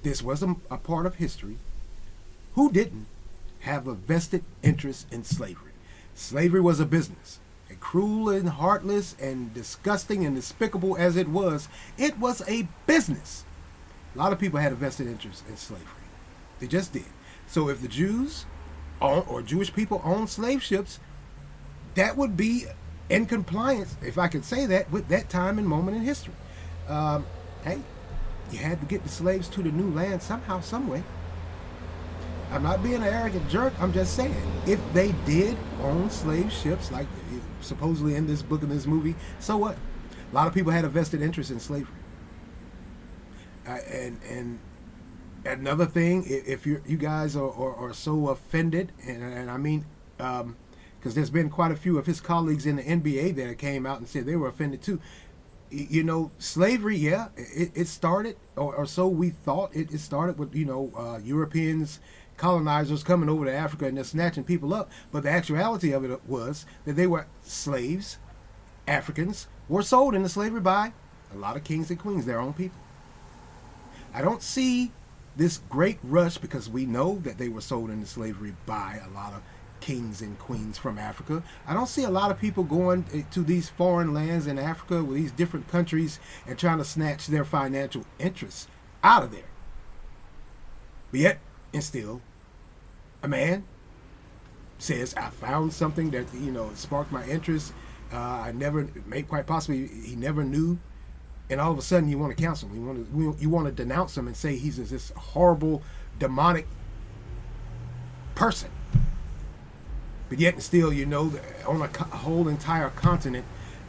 this 0.04 0.22
was 0.22 0.44
a, 0.44 0.56
a 0.70 0.78
part 0.78 1.06
of 1.06 1.16
history, 1.16 1.58
who 2.54 2.72
didn't 2.72 3.08
have 3.62 3.88
a 3.88 3.94
vested 3.94 4.44
interest 4.62 5.12
in 5.12 5.24
slavery? 5.24 5.72
Slavery 6.16 6.62
was 6.62 6.80
a 6.80 6.86
business. 6.86 7.40
And 7.70 7.80
cruel 7.80 8.30
and 8.30 8.50
heartless 8.50 9.16
and 9.20 9.54
disgusting 9.54 10.26
and 10.26 10.36
despicable 10.36 10.96
as 10.98 11.16
it 11.18 11.28
was, 11.28 11.68
it 11.98 12.20
was 12.20 12.48
a 12.48 12.68
business. 12.86 13.44
A 14.14 14.18
lot 14.20 14.32
of 14.32 14.40
people 14.40 14.60
had 14.60 14.72
a 14.72 14.76
vested 14.76 15.08
interest 15.08 15.44
in 15.50 15.58
slavery. 15.58 15.88
They 16.60 16.68
just 16.68 16.94
did. 16.94 17.06
So 17.48 17.70
if 17.70 17.82
the 17.82 17.88
Jews 17.88 18.46
own, 19.02 19.26
or 19.28 19.42
Jewish 19.42 19.74
people 19.74 20.02
owned 20.04 20.30
slave 20.30 20.62
ships, 20.62 21.00
that 21.96 22.16
would 22.16 22.38
be 22.38 22.66
in 23.10 23.26
compliance, 23.26 23.96
if 24.02 24.18
I 24.18 24.28
could 24.28 24.46
say 24.46 24.66
that, 24.68 24.92
with 24.92 25.08
that 25.08 25.30
time 25.30 25.58
and 25.58 25.68
moment 25.68 25.98
in 25.98 26.04
history. 26.04 26.34
Um, 26.88 27.26
hey, 27.64 27.80
you 28.54 28.60
had 28.60 28.80
to 28.80 28.86
get 28.86 29.04
the 29.04 29.10
slaves 29.10 29.48
to 29.50 29.64
the 29.64 29.72
new 29.72 29.90
land 29.92 30.22
somehow, 30.22 30.62
some 30.62 30.88
way. 30.88 31.04
I'm 32.52 32.62
not 32.62 32.84
being 32.84 32.96
an 32.96 33.04
arrogant 33.04 33.50
jerk. 33.50 33.74
I'm 33.80 33.92
just 33.92 34.16
saying, 34.16 34.36
if 34.68 34.80
they 34.94 35.12
did 35.26 35.58
own 35.82 36.12
slave 36.12 36.52
ships, 36.52 36.92
like 36.92 37.08
supposedly 37.62 38.16
in 38.16 38.28
this 38.28 38.44
book 38.44 38.62
and 38.62 38.72
this 38.72 38.86
movie, 38.86 39.16
so 39.40 39.58
what? 39.58 39.76
A 40.32 40.36
lot 40.36 40.48
of 40.48 40.54
people 40.54 40.72
had 40.72 40.86
a 40.86 40.90
vested 40.90 41.22
interest 41.22 41.50
in 41.50 41.60
slavery. 41.60 41.88
Uh, 43.68 43.78
and 43.90 44.20
and 44.30 44.60
another 45.46 45.86
thing, 45.86 46.26
if 46.28 46.68
you 46.68 46.82
you 46.86 46.98
guys 46.98 47.36
are, 47.36 47.50
are, 47.50 47.76
are, 47.76 47.94
so 47.94 48.28
offended, 48.30 48.92
and, 49.08 49.24
and 49.24 49.50
I 49.50 49.58
mean, 49.58 49.86
because 50.18 50.42
um, 50.42 50.56
there's 51.02 51.30
been 51.30 51.50
quite 51.50 51.72
a 51.72 51.76
few 51.76 51.98
of 51.98 52.06
his 52.06 52.22
colleagues 52.22 52.66
in 52.66 52.76
the 52.76 52.84
NBA 52.84 53.36
that 53.36 53.58
came 53.58 53.86
out 53.88 54.00
and 54.00 54.08
said 54.08 54.26
they 54.26 54.36
were 54.36 54.50
offended 54.50 54.84
too 54.84 55.02
you 55.74 56.04
know, 56.04 56.32
slavery, 56.40 56.98
yeah, 56.98 57.30
it, 57.36 57.72
it 57.74 57.88
started, 57.88 58.36
or, 58.56 58.76
or, 58.76 58.86
so 58.86 59.08
we 59.08 59.32
thought. 59.32 59.76
It, 59.76 59.92
it 59.92 60.00
started 60.00 60.38
with, 60.38 60.56
you 60.56 60.66
know, 60.66 60.92
uh, 60.96 61.18
Europeans, 61.24 62.00
colonizers 62.38 63.04
coming 63.04 63.30
over 63.30 63.46
to 63.46 63.54
Africa 63.54 63.86
and 63.86 63.98
they're 63.98 64.04
snatching 64.04 64.44
people 64.44 64.74
up. 64.74 64.90
But 65.12 65.24
the 65.24 65.32
actuality 65.32 65.92
of 65.92 66.04
it 66.04 66.28
was 66.28 66.66
that 66.86 66.94
they 66.94 67.08
were 67.08 67.28
slaves, 67.44 68.18
Africans, 68.88 69.48
were 69.68 69.84
sold 69.84 70.16
into 70.16 70.30
slavery 70.30 70.62
by 70.62 70.94
a 71.34 71.38
lot 71.38 71.56
of 71.56 71.64
kings 71.64 71.90
and 71.90 72.00
queens, 72.00 72.26
their 72.26 72.40
own 72.40 72.54
people. 72.54 72.78
I 74.14 74.22
don't 74.22 74.44
see 74.44 74.92
this 75.36 75.58
great 75.70 75.98
rush 76.04 76.38
because 76.38 76.70
we 76.70 76.86
know 76.86 77.18
that 77.20 77.38
they 77.40 77.50
were 77.50 77.62
sold 77.62 77.90
into 77.90 78.06
slavery 78.06 78.54
by 78.66 79.00
a 79.04 79.10
lot 79.10 79.34
of 79.34 79.42
kings 79.84 80.22
and 80.22 80.40
queens 80.40 80.78
from 80.78 80.98
Africa. 80.98 81.44
I 81.68 81.74
don't 81.74 81.90
see 81.90 82.06
a 82.06 82.10
lot 82.10 82.32
of 82.32 82.40
people 82.40 82.64
going 82.64 83.26
to 83.32 83.44
these 83.44 83.68
foreign 83.68 84.14
lands 84.14 84.48
in 84.48 84.58
Africa 84.58 85.04
with 85.04 85.18
these 85.18 85.32
different 85.32 85.68
countries 85.68 86.20
and 86.48 86.58
trying 86.58 86.78
to 86.78 86.86
snatch 86.86 87.28
their 87.28 87.44
financial 87.44 88.06
interests 88.18 88.68
out 89.04 89.24
of 89.24 89.32
there. 89.32 89.50
But 91.12 91.20
yet, 91.20 91.40
and 91.74 91.84
still, 91.84 92.22
a 93.22 93.28
man 93.28 93.66
says, 94.80 95.14
I 95.16 95.30
found 95.32 95.74
something 95.74 96.12
that, 96.12 96.28
you 96.34 96.52
know, 96.52 96.72
sparked 96.76 97.12
my 97.12 97.26
interest. 97.28 97.74
Uh, 98.10 98.18
I 98.18 98.54
never, 98.54 98.88
may 99.06 99.24
quite 99.24 99.46
possibly, 99.46 99.88
he 99.88 100.16
never 100.16 100.46
knew. 100.46 100.80
And 101.50 101.60
all 101.60 101.74
of 101.74 101.78
a 101.78 101.82
sudden, 101.82 102.08
you 102.08 102.18
want 102.18 102.36
to 102.36 102.42
counsel 102.42 102.70
him. 102.70 102.78
You 102.78 102.86
want 102.86 103.12
to, 103.12 103.42
you 103.42 103.50
want 103.50 103.66
to 103.66 103.74
denounce 103.74 104.18
him 104.18 104.28
and 104.28 104.38
say 104.38 104.56
he's 104.56 104.78
this 104.78 105.12
horrible, 105.18 105.84
demonic 106.20 106.68
person 108.34 108.70
but 110.34 110.40
yet 110.40 110.60
still, 110.64 110.92
you 110.92 111.06
know, 111.06 111.32
on 111.68 111.80
a, 111.84 111.88
whole 112.18 112.48
entire 112.48 112.90
continent, 112.90 113.46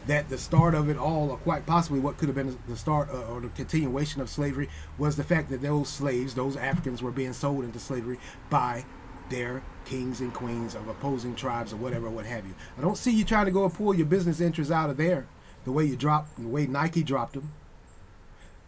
that 0.06 0.28
the 0.28 0.36
start 0.36 0.74
of 0.74 0.90
it 0.90 0.98
all, 0.98 1.30
or 1.30 1.38
quite 1.38 1.64
possibly 1.64 1.98
what 1.98 2.18
could 2.18 2.28
have 2.28 2.36
been 2.36 2.58
the 2.68 2.76
start 2.76 3.08
uh, 3.08 3.32
or 3.32 3.40
the 3.40 3.48
continuation 3.48 4.20
of 4.20 4.28
slavery, 4.28 4.68
was 4.98 5.16
the 5.16 5.24
fact 5.24 5.48
that 5.48 5.62
those 5.62 5.88
slaves, 5.88 6.34
those 6.34 6.54
Africans, 6.54 7.02
were 7.02 7.10
being 7.10 7.32
sold 7.32 7.64
into 7.64 7.78
slavery 7.78 8.18
by 8.50 8.84
their 9.30 9.62
kings 9.86 10.20
and 10.20 10.34
queens 10.34 10.74
of 10.74 10.86
opposing 10.86 11.34
tribes 11.34 11.72
or 11.72 11.76
whatever, 11.76 12.10
what 12.10 12.26
have 12.26 12.44
you. 12.44 12.52
I 12.76 12.82
don't 12.82 12.98
see 12.98 13.12
you 13.12 13.24
trying 13.24 13.46
to 13.46 13.50
go 13.50 13.64
and 13.64 13.72
pull 13.72 13.94
your 13.94 14.04
business 14.04 14.38
interests 14.38 14.70
out 14.70 14.90
of 14.90 14.98
there 14.98 15.26
the 15.64 15.72
way 15.72 15.86
you 15.86 15.96
dropped, 15.96 16.36
the 16.36 16.46
way 16.46 16.66
Nike 16.66 17.02
dropped 17.02 17.32
them. 17.32 17.52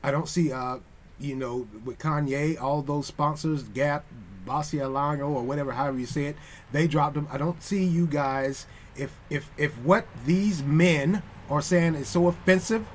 I 0.02 0.10
don't 0.10 0.30
see, 0.30 0.50
uh, 0.50 0.78
you 1.20 1.36
know, 1.36 1.68
with 1.84 1.98
Kanye, 1.98 2.58
all 2.58 2.80
those 2.80 3.06
sponsors, 3.06 3.64
Gap, 3.64 4.06
Bossy 4.46 4.78
Alano, 4.78 5.28
or 5.28 5.42
whatever, 5.42 5.72
however 5.72 5.98
you 5.98 6.06
say 6.06 6.26
it, 6.26 6.36
they 6.72 6.86
dropped 6.86 7.14
them. 7.14 7.28
I 7.30 7.36
don't 7.36 7.62
see 7.62 7.84
you 7.84 8.06
guys. 8.06 8.66
If 8.96 9.12
if 9.28 9.50
if 9.58 9.76
what 9.78 10.06
these 10.24 10.62
men 10.62 11.22
are 11.50 11.60
saying 11.60 11.96
is 11.96 12.08
so 12.08 12.28
offensive 12.28 12.86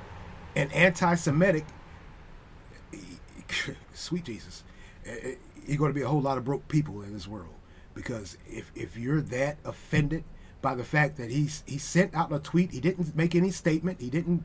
and 0.56 0.72
anti-Semitic, 0.72 1.64
sweet 3.94 4.24
Jesus, 4.24 4.64
you're 5.66 5.78
going 5.78 5.90
to 5.90 5.94
be 5.94 6.02
a 6.02 6.08
whole 6.08 6.20
lot 6.20 6.38
of 6.38 6.44
broke 6.44 6.66
people 6.68 7.02
in 7.02 7.12
this 7.12 7.28
world. 7.28 7.54
Because 7.94 8.36
if 8.50 8.72
if 8.74 8.96
you're 8.96 9.20
that 9.20 9.58
offended 9.64 10.24
by 10.62 10.74
the 10.74 10.84
fact 10.84 11.18
that 11.18 11.30
he's 11.30 11.62
he 11.66 11.78
sent 11.78 12.14
out 12.14 12.32
a 12.32 12.38
tweet, 12.38 12.72
he 12.72 12.80
didn't 12.80 13.14
make 13.14 13.34
any 13.34 13.50
statement, 13.50 14.00
he 14.00 14.10
didn't 14.10 14.44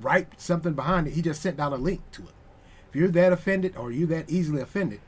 write 0.00 0.40
something 0.40 0.74
behind 0.74 1.08
it, 1.08 1.14
he 1.14 1.22
just 1.22 1.42
sent 1.42 1.58
out 1.60 1.72
a 1.72 1.76
link 1.76 2.00
to 2.12 2.22
it. 2.22 2.34
If 2.88 2.96
you're 2.96 3.08
that 3.08 3.32
offended 3.32 3.76
or 3.76 3.92
you're 3.92 4.08
that 4.08 4.30
easily 4.30 4.62
offended, 4.62 5.00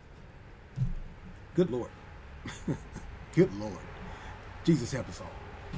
good 1.55 1.71
Lord. 1.71 1.91
good 3.35 3.55
Lord. 3.59 3.73
Jesus 4.65 4.93
help 4.93 5.09
us 5.09 5.21
all. 5.21 5.31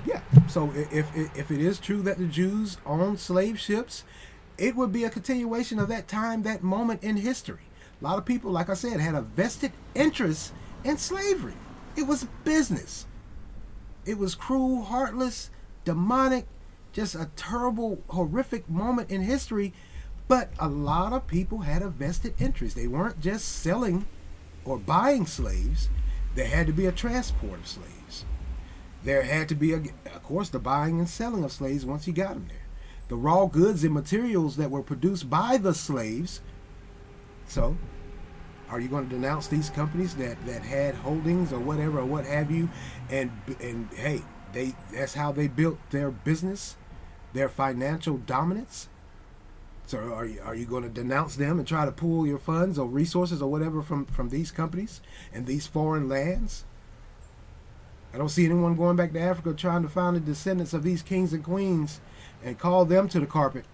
Yeah. 0.07 0.21
So 0.49 0.73
if, 0.75 1.17
if 1.17 1.37
if 1.37 1.51
it 1.51 1.61
is 1.61 1.79
true 1.79 2.03
that 2.03 2.19
the 2.19 2.27
Jews 2.27 2.79
owned 2.85 3.21
slave 3.21 3.59
ships, 3.59 4.05
it 4.59 4.77
would 4.77 4.93
be 4.93 5.05
a 5.05 5.11
continuation 5.11 5.79
of 5.79 5.89
that 5.89 6.09
time, 6.09 6.43
that 6.43 6.63
moment 6.63 7.03
in 7.03 7.17
history. 7.17 7.63
A 8.01 8.05
lot 8.05 8.19
of 8.19 8.25
people, 8.25 8.51
like 8.51 8.69
I 8.69 8.75
said, 8.75 9.01
had 9.01 9.15
a 9.15 9.23
vested 9.23 9.73
interest 9.95 10.53
in 10.85 10.99
slavery. 10.99 11.55
It 11.97 12.07
was 12.07 12.27
business. 12.45 13.07
It 14.05 14.19
was 14.19 14.35
cruel, 14.35 14.83
heartless, 14.83 15.51
demonic, 15.85 16.47
just 16.93 17.15
a 17.15 17.31
terrible, 17.37 18.03
horrific 18.09 18.69
moment 18.69 19.11
in 19.11 19.23
history. 19.23 19.73
But 20.29 20.51
a 20.59 20.69
lot 20.69 21.13
of 21.13 21.27
people 21.27 21.61
had 21.61 21.83
a 21.83 21.89
vested 21.89 22.35
interest. 22.39 22.77
They 22.77 22.87
weren't 22.87 23.21
just 23.21 23.47
selling 23.47 24.07
or 24.65 24.79
buying 24.79 25.27
slaves, 25.27 25.89
there 26.35 26.47
had 26.47 26.67
to 26.67 26.73
be 26.73 26.87
a 26.87 26.93
transport 26.93 27.61
of 27.61 27.67
slaves. 27.67 28.25
There 29.05 29.23
had 29.23 29.49
to 29.51 29.55
be, 29.55 29.73
a, 29.73 29.77
of 29.77 30.23
course, 30.23 30.49
the 30.49 30.59
buying 30.59 30.99
and 30.99 31.09
selling 31.09 31.45
of 31.45 31.53
slaves 31.53 31.85
once 31.85 32.07
you 32.07 32.13
got 32.13 32.35
them 32.35 32.47
there. 32.49 32.59
The 33.09 33.17
raw 33.17 33.47
goods 33.47 33.85
and 33.85 33.93
materials 33.93 34.57
that 34.57 34.71
were 34.71 34.83
produced 34.83 35.29
by 35.29 35.59
the 35.59 35.75
slaves. 35.75 36.41
So, 37.47 37.77
are 38.71 38.81
you 38.81 38.89
going 38.89 39.09
to 39.09 39.15
denounce 39.15 39.47
these 39.47 39.69
companies 39.69 40.15
that, 40.17 40.45
that 40.47 40.63
had 40.63 40.95
holdings 40.97 41.53
or 41.53 41.61
whatever 41.61 41.99
or 42.01 42.07
what 42.07 42.25
have 42.25 42.51
you? 42.51 42.71
And 43.11 43.31
and 43.61 43.89
hey, 43.95 44.23
they 44.55 44.75
that's 44.93 45.15
how 45.15 45.33
they 45.33 45.49
built 45.49 45.79
their 45.91 46.11
business, 46.11 46.77
their 47.35 47.51
financial 47.51 48.17
dominance. 48.17 48.89
So 49.87 49.99
are 49.99 50.25
you, 50.25 50.41
are 50.43 50.55
you 50.55 50.65
going 50.65 50.83
to 50.83 50.89
denounce 50.89 51.37
them 51.37 51.59
and 51.59 51.69
try 51.69 51.85
to 51.85 51.93
pull 51.93 52.27
your 52.27 52.39
funds 52.39 52.79
or 52.79 52.87
resources 52.87 53.43
or 53.43 53.51
whatever 53.51 53.83
from, 53.83 54.07
from 54.07 54.31
these 54.31 54.51
companies 54.51 55.01
and 55.33 55.47
these 55.47 55.67
foreign 55.67 56.09
lands? 56.09 56.65
I 58.13 58.19
don't 58.19 58.31
see 58.31 58.45
anyone 58.45 58.77
going 58.77 58.97
back 58.97 59.13
to 59.13 59.21
Africa 59.21 59.53
trying 59.53 59.83
to 59.83 59.89
find 59.89 60.17
the 60.17 60.21
descendants 60.21 60.73
of 60.73 60.85
these 60.85 61.03
kings 61.03 61.33
and 61.33 61.45
queens 61.45 62.01
and 62.43 62.59
call 62.59 62.85
them 62.85 63.09
to 63.09 63.21
the 63.21 63.27
carpet. 63.27 63.65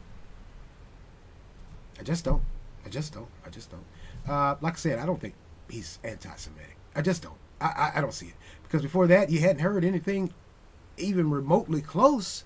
I 1.99 2.03
just 2.03 2.25
don't. 2.25 2.43
I 2.85 2.89
just 2.89 3.13
don't. 3.13 3.29
I 3.47 3.51
just 3.51 3.71
don't. 3.71 3.85
Uh, 4.27 4.57
like 4.61 4.75
I 4.75 4.77
said, 4.77 4.99
I 4.99 5.07
don't 5.07 5.21
think 5.21 5.35
he's 5.69 5.99
anti-Semitic. 6.03 6.77
I 6.97 7.03
just 7.03 7.23
don't. 7.23 7.37
I, 7.61 7.67
I, 7.67 7.99
I 7.99 8.01
don't 8.01 8.15
see 8.15 8.29
it 8.29 8.35
because 8.63 8.83
before 8.83 9.07
that, 9.09 9.31
you 9.31 9.41
hadn't 9.41 9.61
heard 9.61 9.85
anything 9.85 10.33
even 10.97 11.31
remotely 11.31 11.83
close 11.83 12.45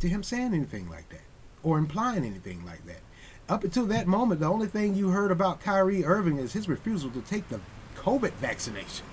to 0.00 0.08
him 0.08 0.22
saying 0.22 0.54
anything 0.54 0.88
like 0.88 1.08
that 1.08 1.22
or 1.62 1.78
implying 1.78 2.24
anything 2.24 2.64
like 2.64 2.84
that. 2.86 3.00
Up 3.48 3.64
until 3.64 3.86
that 3.86 4.06
moment, 4.06 4.40
the 4.40 4.46
only 4.46 4.66
thing 4.66 4.94
you 4.94 5.10
heard 5.10 5.30
about 5.30 5.60
Kyrie 5.60 6.04
Irving 6.04 6.38
is 6.38 6.52
his 6.52 6.68
refusal 6.68 7.10
to 7.10 7.20
take 7.20 7.48
the 7.48 7.60
COVID 7.96 8.32
vaccination. 8.34 9.06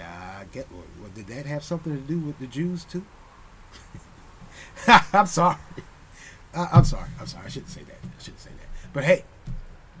Uh, 0.00 0.44
get 0.52 0.66
well, 0.70 1.10
did 1.14 1.26
that 1.28 1.46
have 1.46 1.64
something 1.64 1.94
to 1.94 2.02
do 2.02 2.18
with 2.18 2.38
the 2.38 2.46
Jews 2.46 2.84
too? 2.84 3.04
I'm 4.86 5.26
sorry. 5.26 5.56
Uh, 6.54 6.68
I'm 6.72 6.84
sorry. 6.84 7.08
I'm 7.18 7.26
sorry. 7.26 7.46
I 7.46 7.48
shouldn't 7.48 7.70
say 7.70 7.82
that. 7.82 7.96
I 8.02 8.22
shouldn't 8.22 8.40
say 8.40 8.50
that. 8.50 8.92
But 8.92 9.04
hey, 9.04 9.24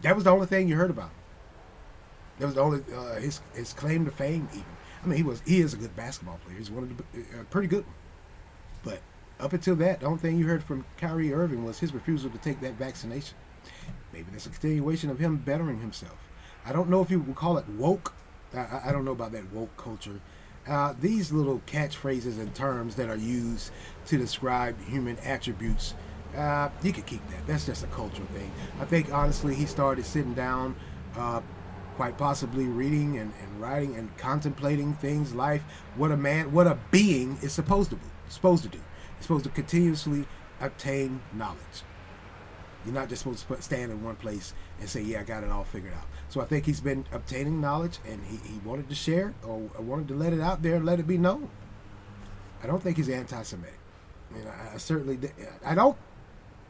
that 0.02 0.14
was 0.14 0.24
the 0.24 0.30
only 0.30 0.46
thing 0.46 0.68
you 0.68 0.76
heard 0.76 0.90
about. 0.90 1.10
That 2.38 2.46
was 2.46 2.54
the 2.54 2.60
only 2.60 2.82
uh, 2.94 3.14
his 3.14 3.40
his 3.54 3.72
claim 3.72 4.04
to 4.04 4.10
fame. 4.10 4.48
Even 4.52 4.64
I 5.02 5.06
mean, 5.06 5.16
he 5.16 5.22
was 5.22 5.42
he 5.46 5.60
is 5.60 5.74
a 5.74 5.76
good 5.76 5.96
basketball 5.96 6.38
player. 6.44 6.58
He's 6.58 6.70
one 6.70 6.84
of 6.84 6.96
the 6.96 7.20
uh, 7.20 7.44
pretty 7.50 7.68
good. 7.68 7.84
Up 9.40 9.52
until 9.52 9.74
that, 9.76 10.00
the 10.00 10.06
only 10.06 10.18
thing 10.18 10.38
you 10.38 10.46
heard 10.46 10.62
from 10.62 10.84
Kyrie 10.96 11.32
Irving 11.32 11.64
was 11.64 11.80
his 11.80 11.92
refusal 11.92 12.30
to 12.30 12.38
take 12.38 12.60
that 12.60 12.74
vaccination. 12.74 13.36
Maybe 14.12 14.26
that's 14.30 14.46
a 14.46 14.50
continuation 14.50 15.10
of 15.10 15.18
him 15.18 15.36
bettering 15.36 15.80
himself. 15.80 16.16
I 16.64 16.72
don't 16.72 16.88
know 16.88 17.02
if 17.02 17.10
you 17.10 17.20
would 17.20 17.34
call 17.34 17.58
it 17.58 17.68
woke. 17.68 18.12
I, 18.54 18.82
I 18.86 18.92
don't 18.92 19.04
know 19.04 19.12
about 19.12 19.32
that 19.32 19.52
woke 19.52 19.76
culture. 19.76 20.20
Uh, 20.68 20.94
these 20.98 21.32
little 21.32 21.60
catchphrases 21.66 22.38
and 22.38 22.54
terms 22.54 22.94
that 22.94 23.10
are 23.10 23.16
used 23.16 23.70
to 24.06 24.16
describe 24.16 24.80
human 24.84 25.18
attributes, 25.18 25.94
uh, 26.36 26.70
you 26.82 26.92
could 26.92 27.04
keep 27.04 27.28
that. 27.30 27.46
That's 27.46 27.66
just 27.66 27.82
a 27.82 27.88
cultural 27.88 28.28
thing. 28.28 28.50
I 28.80 28.84
think 28.84 29.12
honestly, 29.12 29.54
he 29.54 29.66
started 29.66 30.06
sitting 30.06 30.34
down, 30.34 30.76
uh, 31.16 31.40
quite 31.96 32.16
possibly 32.16 32.66
reading 32.66 33.18
and, 33.18 33.32
and 33.42 33.60
writing 33.60 33.96
and 33.96 34.16
contemplating 34.16 34.94
things, 34.94 35.34
life, 35.34 35.62
what 35.96 36.12
a 36.12 36.16
man, 36.16 36.52
what 36.52 36.66
a 36.66 36.78
being 36.90 37.36
is 37.42 37.52
supposed 37.52 37.90
to 37.90 37.96
be, 37.96 38.06
supposed 38.28 38.62
to 38.62 38.68
do 38.68 38.80
supposed 39.24 39.44
to 39.44 39.50
continuously 39.50 40.26
obtain 40.60 41.20
knowledge. 41.32 41.82
You're 42.84 42.94
not 42.94 43.08
just 43.08 43.22
supposed 43.22 43.48
to 43.48 43.62
stand 43.62 43.90
in 43.90 44.02
one 44.04 44.16
place 44.16 44.52
and 44.80 44.88
say, 44.88 45.02
"Yeah, 45.02 45.20
I 45.20 45.22
got 45.24 45.42
it 45.42 45.50
all 45.50 45.64
figured 45.64 45.94
out." 45.94 46.06
So 46.28 46.40
I 46.40 46.44
think 46.44 46.66
he's 46.66 46.80
been 46.80 47.06
obtaining 47.12 47.60
knowledge, 47.60 47.98
and 48.06 48.20
he, 48.24 48.36
he 48.36 48.58
wanted 48.64 48.88
to 48.88 48.94
share 48.94 49.34
or 49.46 49.70
wanted 49.78 50.08
to 50.08 50.14
let 50.14 50.32
it 50.32 50.40
out 50.40 50.62
there 50.62 50.76
and 50.76 50.84
let 50.84 50.98
it 50.98 51.06
be 51.06 51.16
known. 51.16 51.48
I 52.62 52.66
don't 52.66 52.82
think 52.82 52.96
he's 52.96 53.08
anti-Semitic. 53.08 53.78
I 54.30 54.38
mean, 54.38 54.46
I, 54.46 54.74
I 54.74 54.76
certainly, 54.78 55.18
I 55.64 55.74
don't 55.74 55.96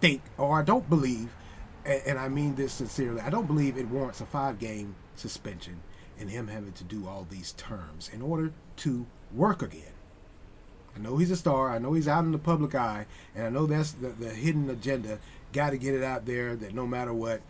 think, 0.01 0.23
or 0.37 0.59
I 0.59 0.63
don't 0.63 0.89
believe, 0.89 1.31
and, 1.85 2.03
and 2.07 2.19
I 2.19 2.29
mean 2.29 2.57
this 2.57 2.75
sincerely, 2.75 3.21
I 3.21 3.31
don't 3.31 3.47
believe 3.47 3.79
it 3.79 3.89
warrants 3.89 4.21
a 4.21 4.27
five-game 4.27 4.97
suspension 5.17 5.81
and 6.21 6.31
him 6.31 6.49
having 6.49 6.73
to 6.73 6.85
do 6.85 7.09
all 7.09 7.27
these 7.29 7.53
terms 7.53 8.11
in 8.13 8.23
order 8.23 8.53
to 8.79 9.07
work 9.33 9.63
again. 9.63 9.94
I 10.97 11.01
know 11.01 11.17
he's 11.17 11.31
a 11.31 11.37
star. 11.37 11.71
I 11.71 11.79
know 11.79 11.93
he's 11.93 12.09
out 12.09 12.25
in 12.25 12.33
the 12.33 12.39
public 12.39 12.75
eye, 12.75 13.07
and 13.35 13.47
I 13.47 13.51
know 13.51 13.67
that's 13.67 13.93
the, 13.93 14.09
the 14.09 14.31
hidden 14.31 14.71
agenda. 14.71 15.19
Got 15.53 15.71
to 15.71 15.79
get 15.79 15.95
it 15.95 16.03
out 16.03 16.27
there 16.27 16.57
that 16.57 16.75
no 16.75 16.87
matter 16.87 17.13
what, 17.13 17.41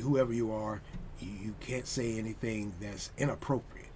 whoever 0.00 0.32
you 0.32 0.52
are, 0.52 0.80
you, 1.20 1.54
can't 1.60 1.86
say 1.86 2.18
anything 2.18 2.72
that's 2.80 3.10
inappropriate. 3.16 3.88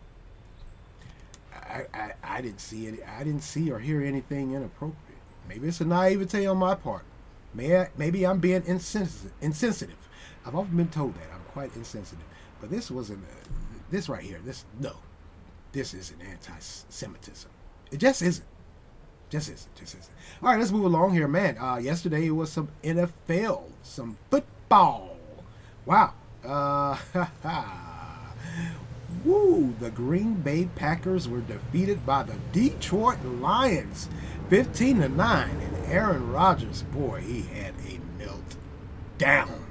I, 1.53 1.83
I, 1.93 2.13
I 2.23 2.41
didn't 2.41 2.61
see 2.61 2.87
any. 2.87 3.03
I 3.03 3.25
didn't 3.25 3.43
see 3.43 3.71
or 3.71 3.81
hear 3.81 4.03
anything 4.03 4.53
inappropriate. 4.53 5.19
Maybe 5.49 5.67
it's 5.69 5.81
a 5.81 5.85
naivete 5.85 6.47
on 6.47 6.59
my 6.59 6.77
part. 6.77 7.05
May 7.55 7.89
maybe 7.97 8.25
I'm 8.25 8.39
being 8.39 8.63
insensitive. 8.67 9.33
Insensitive. 9.41 9.97
I've 10.45 10.55
often 10.55 10.77
been 10.77 10.89
told 10.89 11.15
that 11.15 11.33
I'm 11.33 11.41
quite 11.53 11.75
insensitive, 11.75 12.25
but 12.61 12.71
this 12.71 12.91
wasn't. 12.91 13.25
Uh, 13.25 13.49
this 13.91 14.09
right 14.09 14.23
here. 14.23 14.41
This 14.45 14.65
no. 14.79 14.97
This 15.73 15.93
isn't 15.93 16.23
anti-Semitism. 16.23 17.51
It 17.91 17.99
just 17.99 18.23
isn't. 18.23 18.47
Just 19.31 19.51
isn't. 19.51 19.75
Just 19.77 19.95
isn't. 19.95 20.11
All 20.43 20.51
right, 20.51 20.59
let's 20.59 20.71
move 20.71 20.85
along 20.85 21.15
here, 21.15 21.29
man. 21.29 21.59
Uh, 21.59 21.77
yesterday 21.77 22.27
it 22.27 22.31
was 22.31 22.53
some 22.53 22.69
NFL, 22.85 23.65
some 23.83 24.17
football. 24.31 25.17
Wow. 25.85 26.13
Uh, 26.45 26.97
woo! 29.25 29.75
The 29.81 29.91
Green 29.91 30.35
Bay 30.35 30.69
Packers 30.77 31.29
were 31.29 31.41
defeated 31.41 32.07
by 32.07 32.23
the 32.23 32.37
Detroit 32.53 33.25
Lions, 33.25 34.09
fifteen 34.49 35.01
to 35.01 35.09
nine. 35.09 35.57
And 35.61 35.87
Aaron 35.87 36.31
Rodgers, 36.31 36.83
boy, 36.83 37.21
he 37.21 37.43
had 37.43 37.75
a 37.89 37.99
melt 38.19 38.57
down. 39.19 39.66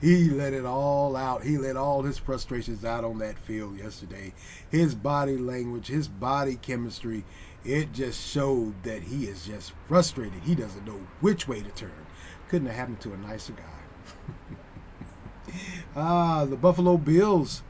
He 0.00 0.28
let 0.28 0.52
it 0.52 0.66
all 0.66 1.16
out. 1.16 1.44
He 1.44 1.56
let 1.56 1.76
all 1.76 2.02
his 2.02 2.18
frustrations 2.18 2.84
out 2.84 3.04
on 3.04 3.18
that 3.18 3.38
field 3.38 3.78
yesterday. 3.78 4.32
His 4.70 4.94
body 4.94 5.36
language, 5.36 5.86
his 5.86 6.06
body 6.06 6.56
chemistry, 6.56 7.24
it 7.64 7.92
just 7.92 8.24
showed 8.28 8.82
that 8.82 9.04
he 9.04 9.24
is 9.24 9.46
just 9.46 9.72
frustrated. 9.88 10.42
He 10.44 10.54
doesn't 10.54 10.86
know 10.86 11.00
which 11.20 11.48
way 11.48 11.62
to 11.62 11.70
turn. 11.70 12.06
Couldn't 12.48 12.68
have 12.68 12.76
happened 12.76 13.00
to 13.00 13.12
a 13.12 13.16
nicer 13.16 13.54
guy. 13.54 14.56
ah, 15.96 16.44
the 16.44 16.56
Buffalo 16.56 16.96
Bills. 16.96 17.62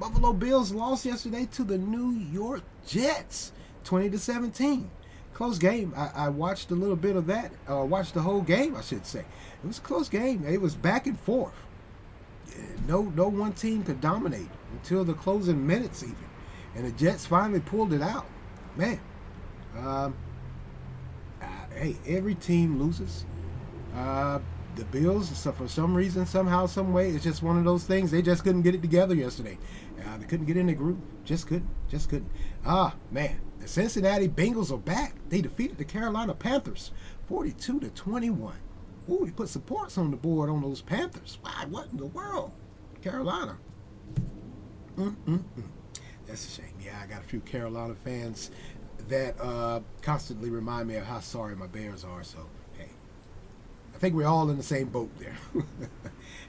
Buffalo 0.00 0.32
Bills 0.32 0.72
lost 0.72 1.04
yesterday 1.04 1.46
to 1.52 1.62
the 1.62 1.78
New 1.78 2.10
York 2.10 2.62
Jets. 2.86 3.52
twenty 3.84 4.10
to 4.10 4.18
seventeen. 4.18 4.90
Close 5.34 5.58
game. 5.58 5.92
I, 5.96 6.10
I 6.14 6.28
watched 6.30 6.70
a 6.70 6.74
little 6.74 6.96
bit 6.96 7.16
of 7.16 7.26
that. 7.26 7.52
Uh, 7.68 7.84
watched 7.84 8.14
the 8.14 8.22
whole 8.22 8.40
game, 8.40 8.76
I 8.76 8.80
should 8.82 9.04
say. 9.04 9.20
It 9.20 9.66
was 9.66 9.78
a 9.78 9.82
close 9.82 10.08
game. 10.08 10.44
It 10.46 10.60
was 10.60 10.74
back 10.74 11.06
and 11.06 11.18
forth. 11.18 11.54
No, 12.86 13.02
no 13.02 13.28
one 13.28 13.52
team 13.52 13.82
could 13.82 14.00
dominate 14.00 14.48
until 14.72 15.04
the 15.04 15.14
closing 15.14 15.66
minutes, 15.66 16.02
even, 16.02 16.16
and 16.76 16.84
the 16.84 16.92
Jets 16.92 17.26
finally 17.26 17.60
pulled 17.60 17.92
it 17.92 18.02
out. 18.02 18.26
Man, 18.76 19.00
um, 19.78 20.14
uh, 21.40 21.46
hey, 21.74 21.96
every 22.06 22.34
team 22.34 22.78
loses. 22.78 23.24
Uh, 23.94 24.40
the 24.76 24.84
Bills, 24.86 25.36
so 25.36 25.52
for 25.52 25.68
some 25.68 25.94
reason, 25.94 26.26
somehow, 26.26 26.66
some 26.66 26.92
way, 26.92 27.10
it's 27.10 27.22
just 27.22 27.42
one 27.42 27.56
of 27.56 27.64
those 27.64 27.84
things. 27.84 28.10
They 28.10 28.22
just 28.22 28.42
couldn't 28.42 28.62
get 28.62 28.74
it 28.74 28.82
together 28.82 29.14
yesterday. 29.14 29.56
Uh, 30.04 30.18
they 30.18 30.26
couldn't 30.26 30.46
get 30.46 30.56
in 30.56 30.66
the 30.66 30.74
group. 30.74 30.98
Just 31.24 31.46
couldn't. 31.46 31.70
Just 31.88 32.08
couldn't. 32.10 32.30
Ah, 32.66 32.94
man. 33.10 33.40
The 33.60 33.68
Cincinnati 33.68 34.28
Bengals 34.28 34.72
are 34.72 34.78
back. 34.78 35.14
They 35.30 35.40
defeated 35.40 35.78
the 35.78 35.84
Carolina 35.84 36.34
Panthers 36.34 36.90
42 37.28 37.80
to 37.80 37.88
21. 37.90 38.54
Ooh, 39.10 39.24
they 39.24 39.30
put 39.30 39.48
supports 39.48 39.98
on 39.98 40.10
the 40.10 40.16
board 40.16 40.48
on 40.48 40.62
those 40.62 40.80
Panthers. 40.80 41.38
Why? 41.42 41.66
What 41.68 41.88
in 41.92 41.98
the 41.98 42.06
world? 42.06 42.52
Carolina. 43.02 43.56
Mm-mm-mm. 44.96 45.42
That's 46.26 46.46
a 46.46 46.62
shame. 46.62 46.74
Yeah, 46.82 46.98
I 47.02 47.06
got 47.06 47.20
a 47.20 47.24
few 47.24 47.40
Carolina 47.40 47.94
fans 47.94 48.50
that 49.08 49.38
uh, 49.40 49.80
constantly 50.00 50.48
remind 50.48 50.88
me 50.88 50.96
of 50.96 51.04
how 51.04 51.20
sorry 51.20 51.54
my 51.54 51.66
Bears 51.66 52.04
are. 52.04 52.24
So, 52.24 52.38
hey, 52.78 52.88
I 53.94 53.98
think 53.98 54.14
we're 54.14 54.26
all 54.26 54.48
in 54.48 54.56
the 54.56 54.62
same 54.62 54.88
boat 54.88 55.10
there. 55.18 55.36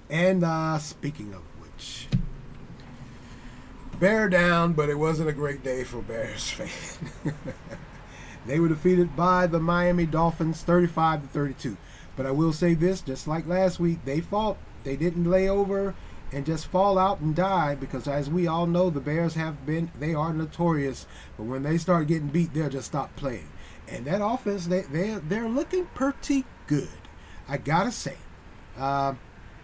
and 0.09 0.43
uh, 0.45 0.77
speaking 0.77 1.33
of 1.33 1.41
which, 1.61 2.07
Bear 3.99 4.27
down, 4.27 4.73
but 4.73 4.89
it 4.89 4.99
wasn't 4.99 5.29
a 5.29 5.33
great 5.33 5.63
day 5.63 5.85
for 5.85 6.01
Bears 6.01 6.49
fans. 6.51 6.99
they 8.45 8.59
were 8.59 8.67
defeated 8.67 9.15
by 9.15 9.47
the 9.47 9.59
Miami 9.59 10.05
Dolphins 10.05 10.61
35 10.63 11.21
to 11.21 11.27
32. 11.29 11.77
But 12.15 12.25
I 12.25 12.31
will 12.31 12.53
say 12.53 12.73
this, 12.73 13.01
just 13.01 13.27
like 13.27 13.47
last 13.47 13.79
week, 13.79 13.99
they 14.05 14.21
fought. 14.21 14.57
They 14.83 14.95
didn't 14.95 15.29
lay 15.29 15.49
over 15.49 15.95
and 16.31 16.45
just 16.45 16.67
fall 16.67 16.97
out 16.97 17.19
and 17.19 17.35
die 17.35 17.75
because 17.75 18.07
as 18.07 18.29
we 18.29 18.47
all 18.47 18.67
know 18.67 18.89
the 18.89 18.99
bears 18.99 19.35
have 19.35 19.65
been 19.65 19.91
they 19.99 20.13
are 20.13 20.33
notorious. 20.33 21.05
But 21.37 21.43
when 21.43 21.63
they 21.63 21.77
start 21.77 22.07
getting 22.07 22.27
beat 22.27 22.53
they'll 22.53 22.69
just 22.69 22.87
stop 22.87 23.15
playing. 23.15 23.47
And 23.87 24.05
that 24.05 24.23
offense 24.23 24.67
they, 24.67 24.81
they 24.81 25.15
they're 25.15 25.47
looking 25.47 25.85
pretty 25.93 26.45
good 26.67 26.89
i 27.47 27.57
gotta 27.57 27.91
say. 27.91 28.17
Uh, 28.77 29.13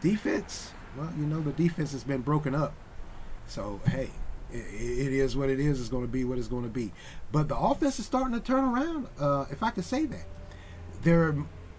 defense 0.02 0.72
well 0.98 1.12
you 1.18 1.26
know 1.26 1.42
the 1.42 1.52
defense 1.52 1.92
has 1.92 2.04
been 2.04 2.22
broken 2.22 2.56
up. 2.56 2.74
So 3.48 3.82
hey 3.86 4.12
it, 4.54 5.14
is 5.14 5.36
what 5.36 5.50
it 5.50 5.60
is. 5.60 5.80
It's 5.80 5.90
going 5.90 6.06
to 6.06 6.12
be 6.12 6.26
what 6.26 6.38
it's 6.38 6.50
going 6.50 6.64
to 6.64 6.70
be. 6.70 6.92
But 7.32 7.48
the 7.48 7.58
offense 7.58 8.00
is 8.00 8.06
starting 8.06 8.34
to 8.34 8.46
turn 8.46 8.66
around 8.66 9.08
uh, 9.20 9.46
if 9.50 9.64
i 9.64 9.72
could 9.72 9.86
say 9.86 10.06
that. 10.06 10.26
They're 11.04 11.36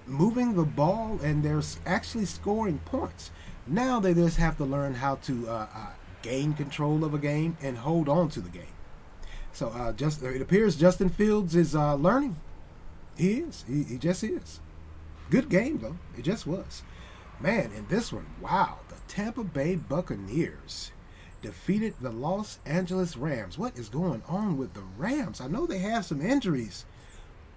moving 0.06 0.54
the 0.54 0.64
ball 0.64 1.18
and 1.22 1.42
they're 1.42 1.62
actually 1.86 2.24
scoring 2.24 2.78
points 2.84 3.30
now 3.66 4.00
they 4.00 4.14
just 4.14 4.38
have 4.38 4.56
to 4.56 4.64
learn 4.64 4.94
how 4.94 5.16
to 5.16 5.48
uh, 5.48 5.66
uh, 5.74 5.86
gain 6.22 6.54
control 6.54 7.04
of 7.04 7.14
a 7.14 7.18
game 7.18 7.56
and 7.62 7.78
hold 7.78 8.08
on 8.08 8.28
to 8.30 8.40
the 8.40 8.50
game. 8.50 8.66
So 9.52 9.68
uh, 9.68 9.92
just 9.92 10.22
it 10.22 10.42
appears 10.42 10.76
Justin 10.76 11.08
Fields 11.08 11.54
is 11.54 11.74
uh, 11.74 11.94
learning. 11.94 12.36
He 13.16 13.34
is. 13.34 13.64
He, 13.68 13.82
he 13.84 13.98
just 13.98 14.24
is. 14.24 14.60
Good 15.30 15.48
game 15.48 15.78
though. 15.78 15.96
It 16.18 16.22
just 16.22 16.46
was. 16.46 16.82
Man, 17.40 17.70
in 17.76 17.86
this 17.88 18.12
one, 18.12 18.26
wow, 18.40 18.78
the 18.88 18.96
Tampa 19.08 19.44
Bay 19.44 19.76
Buccaneers 19.76 20.90
defeated 21.40 21.94
the 22.00 22.10
Los 22.10 22.58
Angeles 22.64 23.16
Rams. 23.16 23.58
What 23.58 23.76
is 23.76 23.88
going 23.88 24.22
on 24.28 24.56
with 24.56 24.74
the 24.74 24.84
Rams? 24.96 25.40
I 25.40 25.48
know 25.48 25.66
they 25.66 25.78
have 25.78 26.04
some 26.04 26.20
injuries, 26.20 26.84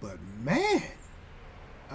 but 0.01 0.17
man, 0.43 0.83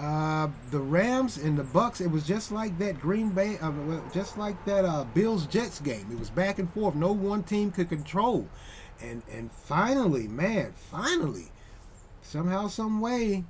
uh, 0.01 0.49
the 0.71 0.79
Rams 0.79 1.37
and 1.37 1.57
the 1.57 1.63
Bucs. 1.63 2.01
It 2.01 2.09
was 2.09 2.25
just 2.25 2.51
like 2.51 2.77
that 2.79 2.99
Green 2.99 3.29
Bay, 3.29 3.57
uh, 3.61 3.71
just 4.11 4.35
like 4.35 4.63
that 4.65 4.83
uh, 4.83 5.03
Bills 5.13 5.45
Jets 5.45 5.79
game. 5.79 6.07
It 6.11 6.17
was 6.17 6.31
back 6.31 6.57
and 6.57 6.69
forth. 6.73 6.95
No 6.95 7.11
one 7.11 7.43
team 7.43 7.71
could 7.71 7.89
control, 7.89 8.47
and 8.99 9.21
and 9.31 9.51
finally, 9.51 10.27
man, 10.27 10.73
finally, 10.89 11.49
somehow, 12.23 12.67
some 12.67 12.99
way, 12.99 13.43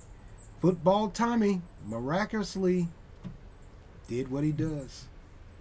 football 0.60 1.10
Tommy 1.10 1.62
miraculously 1.88 2.90
did 4.10 4.30
what 4.30 4.44
he 4.44 4.52
does, 4.52 5.06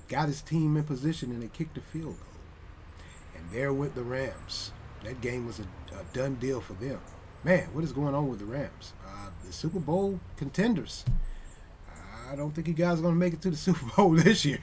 got 0.08 0.26
his 0.26 0.42
team 0.42 0.76
in 0.76 0.82
position, 0.82 1.30
and 1.30 1.40
they 1.40 1.48
kicked 1.48 1.76
the 1.76 1.80
field 1.80 2.16
goal. 2.16 2.26
And 3.36 3.48
there 3.52 3.72
went 3.72 3.94
the 3.94 4.02
Rams. 4.02 4.72
That 5.04 5.20
game 5.20 5.46
was 5.46 5.60
a, 5.60 5.62
a 5.94 6.02
done 6.12 6.34
deal 6.34 6.60
for 6.60 6.72
them. 6.72 6.98
Man, 7.42 7.68
what 7.72 7.84
is 7.84 7.92
going 7.92 8.14
on 8.14 8.28
with 8.28 8.38
the 8.38 8.44
Rams? 8.44 8.92
the 9.50 9.56
Super 9.56 9.80
Bowl 9.80 10.20
contenders. 10.36 11.04
I 12.30 12.36
don't 12.36 12.52
think 12.52 12.68
you 12.68 12.74
guys 12.74 13.00
are 13.00 13.02
going 13.02 13.14
to 13.14 13.18
make 13.18 13.32
it 13.32 13.42
to 13.42 13.50
the 13.50 13.56
Super 13.68 13.84
Bowl 13.96 14.10
this 14.12 14.44
year. 14.44 14.60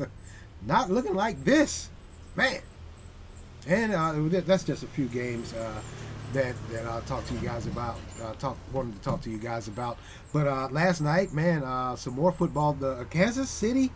Not 0.66 0.90
looking 0.90 1.14
like 1.14 1.44
this, 1.44 1.88
man. 2.34 2.60
And 3.68 3.94
uh, 3.94 4.14
that's 4.40 4.64
just 4.64 4.82
a 4.82 4.86
few 4.88 5.06
games 5.06 5.52
uh, 5.52 5.80
that 6.32 6.54
that 6.70 6.86
I'll 6.86 7.02
talk 7.02 7.24
to 7.26 7.34
you 7.34 7.40
guys 7.40 7.66
about. 7.66 7.98
Uh, 8.22 8.32
talk 8.34 8.56
wanted 8.72 8.94
to 8.94 9.00
talk 9.02 9.20
to 9.22 9.30
you 9.30 9.38
guys 9.38 9.68
about. 9.68 9.98
But 10.32 10.46
uh, 10.46 10.68
last 10.70 11.00
night, 11.00 11.32
man, 11.32 11.62
uh, 11.62 11.96
some 11.96 12.14
more 12.14 12.32
football. 12.32 12.72
The 12.72 13.06
Kansas 13.10 13.50
City 13.50 13.90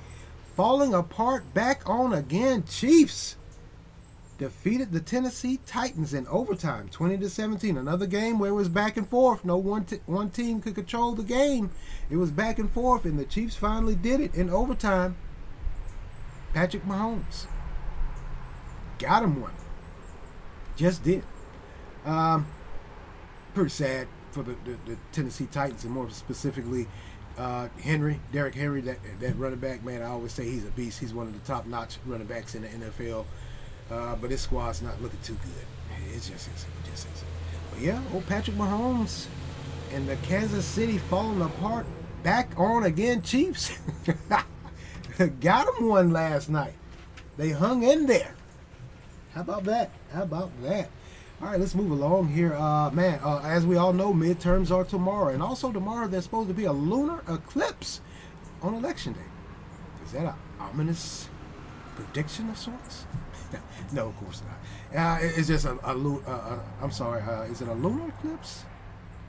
falling 0.56 0.94
apart 0.94 1.54
back 1.54 1.88
on 1.88 2.12
again. 2.12 2.64
Chiefs 2.68 3.36
defeated 4.40 4.90
the 4.90 5.00
Tennessee 5.00 5.60
Titans 5.66 6.14
in 6.14 6.26
overtime, 6.26 6.88
20 6.88 7.18
to 7.18 7.28
17. 7.28 7.76
Another 7.76 8.06
game 8.06 8.38
where 8.38 8.50
it 8.50 8.54
was 8.54 8.70
back 8.70 8.96
and 8.96 9.06
forth. 9.06 9.44
No 9.44 9.58
one 9.58 9.84
t- 9.84 10.00
one 10.06 10.30
team 10.30 10.62
could 10.62 10.74
control 10.74 11.12
the 11.12 11.22
game. 11.22 11.70
It 12.08 12.16
was 12.16 12.30
back 12.30 12.58
and 12.58 12.70
forth, 12.70 13.04
and 13.04 13.18
the 13.18 13.26
Chiefs 13.26 13.54
finally 13.54 13.94
did 13.94 14.18
it 14.18 14.34
in 14.34 14.48
overtime. 14.48 15.14
Patrick 16.54 16.84
Mahomes 16.86 17.44
got 18.98 19.22
him 19.22 19.42
one. 19.42 19.52
Just 20.74 21.04
did. 21.04 21.22
Um, 22.06 22.46
pretty 23.52 23.68
sad 23.68 24.08
for 24.32 24.42
the, 24.42 24.56
the, 24.64 24.76
the, 24.86 24.96
Tennessee 25.12 25.48
Titans, 25.52 25.84
and 25.84 25.92
more 25.92 26.08
specifically, 26.08 26.88
uh, 27.36 27.68
Henry, 27.82 28.20
Derrick 28.32 28.54
Henry, 28.54 28.80
that 28.80 28.98
that 29.20 29.36
running 29.36 29.58
back. 29.58 29.84
Man, 29.84 30.00
I 30.00 30.06
always 30.06 30.32
say 30.32 30.44
he's 30.44 30.64
a 30.64 30.70
beast. 30.70 30.98
He's 30.98 31.12
one 31.12 31.26
of 31.26 31.34
the 31.34 31.46
top 31.46 31.66
notch 31.66 31.98
running 32.06 32.26
backs 32.26 32.54
in 32.54 32.62
the 32.62 32.68
NFL. 32.68 33.26
Uh, 33.90 34.14
but 34.16 34.30
this 34.30 34.42
squad's 34.42 34.82
not 34.82 35.00
looking 35.02 35.18
too 35.22 35.34
good. 35.34 36.10
It 36.14 36.14
just 36.14 36.30
isn't. 36.30 36.48
It 36.48 36.90
just 36.90 37.06
isn't. 37.14 37.28
But 37.72 37.80
yeah, 37.80 38.00
old 38.14 38.26
Patrick 38.26 38.56
Mahomes 38.56 39.26
and 39.92 40.08
the 40.08 40.16
Kansas 40.16 40.64
City 40.64 40.98
falling 40.98 41.42
apart. 41.42 41.86
Back 42.22 42.58
on 42.58 42.84
again, 42.84 43.22
Chiefs. 43.22 43.78
Got 45.40 45.66
them 45.76 45.88
one 45.88 46.12
last 46.12 46.48
night. 46.50 46.74
They 47.36 47.50
hung 47.50 47.82
in 47.82 48.06
there. 48.06 48.34
How 49.34 49.40
about 49.40 49.64
that? 49.64 49.90
How 50.12 50.22
about 50.22 50.50
that? 50.62 50.90
All 51.40 51.48
right, 51.48 51.58
let's 51.58 51.74
move 51.74 51.90
along 51.90 52.28
here. 52.28 52.54
Uh, 52.54 52.90
man, 52.90 53.18
uh, 53.24 53.40
as 53.42 53.64
we 53.64 53.76
all 53.76 53.94
know, 53.94 54.12
midterms 54.12 54.70
are 54.70 54.84
tomorrow. 54.84 55.32
And 55.32 55.42
also 55.42 55.72
tomorrow, 55.72 56.06
there's 56.06 56.24
supposed 56.24 56.48
to 56.48 56.54
be 56.54 56.64
a 56.64 56.72
lunar 56.72 57.22
eclipse 57.26 58.02
on 58.60 58.74
election 58.74 59.14
day. 59.14 59.20
Is 60.04 60.12
that 60.12 60.26
an 60.26 60.34
ominous 60.58 61.28
prediction 61.96 62.50
of 62.50 62.58
sorts? 62.58 63.06
no, 63.92 64.08
of 64.08 64.16
course 64.18 64.42
not. 64.92 64.98
Uh, 64.98 65.18
it's 65.22 65.48
just 65.48 65.64
a, 65.64 65.72
a, 65.84 65.96
a, 65.96 66.30
a 66.30 66.60
I'm 66.82 66.90
sorry. 66.90 67.22
Uh, 67.22 67.42
is 67.42 67.60
it 67.60 67.68
a 67.68 67.74
lunar 67.74 68.08
eclipse 68.08 68.64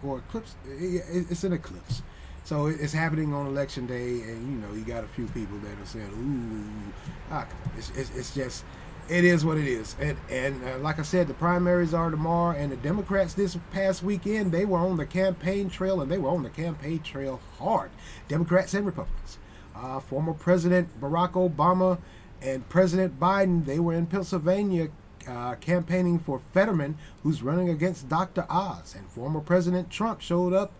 or 0.04 0.20
eclipse? 0.20 0.56
it's 0.66 1.44
an 1.44 1.54
eclipse. 1.54 2.02
So 2.44 2.68
it's 2.68 2.94
happening 2.94 3.34
on 3.34 3.46
election 3.48 3.86
day, 3.86 4.22
and 4.22 4.52
you 4.52 4.58
know 4.60 4.74
you 4.74 4.84
got 4.84 5.04
a 5.04 5.08
few 5.08 5.28
people 5.28 5.58
that 5.60 5.80
are 5.80 5.86
saying, 5.86 6.10
"Ooh, 6.10 6.92
ah, 7.32 7.48
it's, 7.78 7.92
it's, 7.92 8.16
it's 8.16 8.34
just." 8.34 8.64
It 9.10 9.26
is 9.26 9.44
what 9.44 9.58
it 9.58 9.68
is, 9.68 9.96
and 10.00 10.16
and 10.30 10.64
uh, 10.64 10.78
like 10.78 10.98
I 10.98 11.02
said, 11.02 11.28
the 11.28 11.34
primaries 11.34 11.94
are 11.94 12.10
tomorrow, 12.10 12.56
and 12.56 12.72
the 12.72 12.78
Democrats 12.78 13.34
this 13.34 13.58
past 13.72 14.04
weekend 14.04 14.54
they 14.54 14.64
were 14.64 14.78
on 14.78 14.96
the 14.96 15.06
campaign 15.06 15.70
trail, 15.70 16.02
and 16.02 16.10
they 16.10 16.18
were 16.18 16.30
on 16.30 16.44
the 16.44 16.50
campaign 16.50 17.00
trail 17.00 17.42
hard. 17.58 17.90
Democrats 18.30 18.74
and 18.74 18.86
Republicans. 18.86 19.38
Uh, 19.76 20.00
former 20.00 20.34
President 20.34 20.88
Barack 21.02 21.32
Obama 21.32 21.98
and 22.42 22.68
President 22.70 23.20
Biden, 23.20 23.66
they 23.66 23.80
were 23.80 23.94
in 23.94 24.08
Pennsylvania 24.08 24.90
uh, 25.28 25.56
campaigning 25.56 26.20
for 26.20 26.42
Fetterman, 26.54 26.98
who's 27.24 27.44
running 27.44 27.70
against 27.70 28.10
Dr. 28.10 28.46
Oz. 28.50 28.96
And 28.98 29.08
former 29.08 29.40
President 29.40 29.90
Trump 29.90 30.22
showed 30.22 30.54
up 30.54 30.72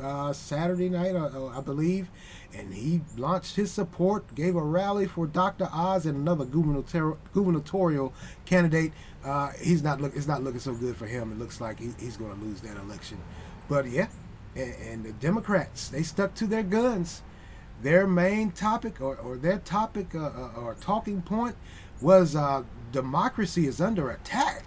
uh, 0.00 0.32
Saturday 0.32 0.88
night, 0.88 1.14
uh, 1.14 1.48
I 1.48 1.60
believe, 1.60 2.08
and 2.54 2.74
he 2.74 3.00
launched 3.16 3.56
his 3.56 3.72
support, 3.72 4.34
gave 4.34 4.56
a 4.56 4.62
rally 4.62 5.06
for 5.06 5.26
Dr. 5.26 5.68
Oz 5.72 6.06
and 6.06 6.16
another 6.16 6.44
gubernatorial, 6.44 7.18
gubernatorial 7.34 8.12
candidate. 8.44 8.92
Uh, 9.24 9.50
he's 9.60 9.82
not 9.82 10.00
look, 10.00 10.16
it's 10.16 10.26
not 10.26 10.42
looking 10.42 10.60
so 10.60 10.74
good 10.74 10.96
for 10.96 11.06
him. 11.06 11.32
It 11.32 11.38
looks 11.38 11.60
like 11.60 11.78
he, 11.78 11.90
he's 11.98 12.16
going 12.16 12.36
to 12.36 12.44
lose 12.44 12.60
that 12.62 12.76
election. 12.76 13.18
But 13.68 13.86
yeah, 13.86 14.08
and, 14.54 14.74
and 14.82 15.04
the 15.04 15.12
Democrats, 15.12 15.88
they 15.88 16.02
stuck 16.02 16.34
to 16.36 16.46
their 16.46 16.62
guns 16.62 17.22
their 17.82 18.06
main 18.06 18.50
topic 18.52 19.00
or, 19.00 19.16
or 19.16 19.36
their 19.36 19.58
topic 19.58 20.14
uh, 20.14 20.26
uh, 20.26 20.60
or 20.60 20.74
talking 20.80 21.20
point 21.22 21.56
was 22.00 22.34
uh, 22.36 22.62
democracy 22.92 23.66
is 23.66 23.80
under 23.80 24.10
attack. 24.10 24.64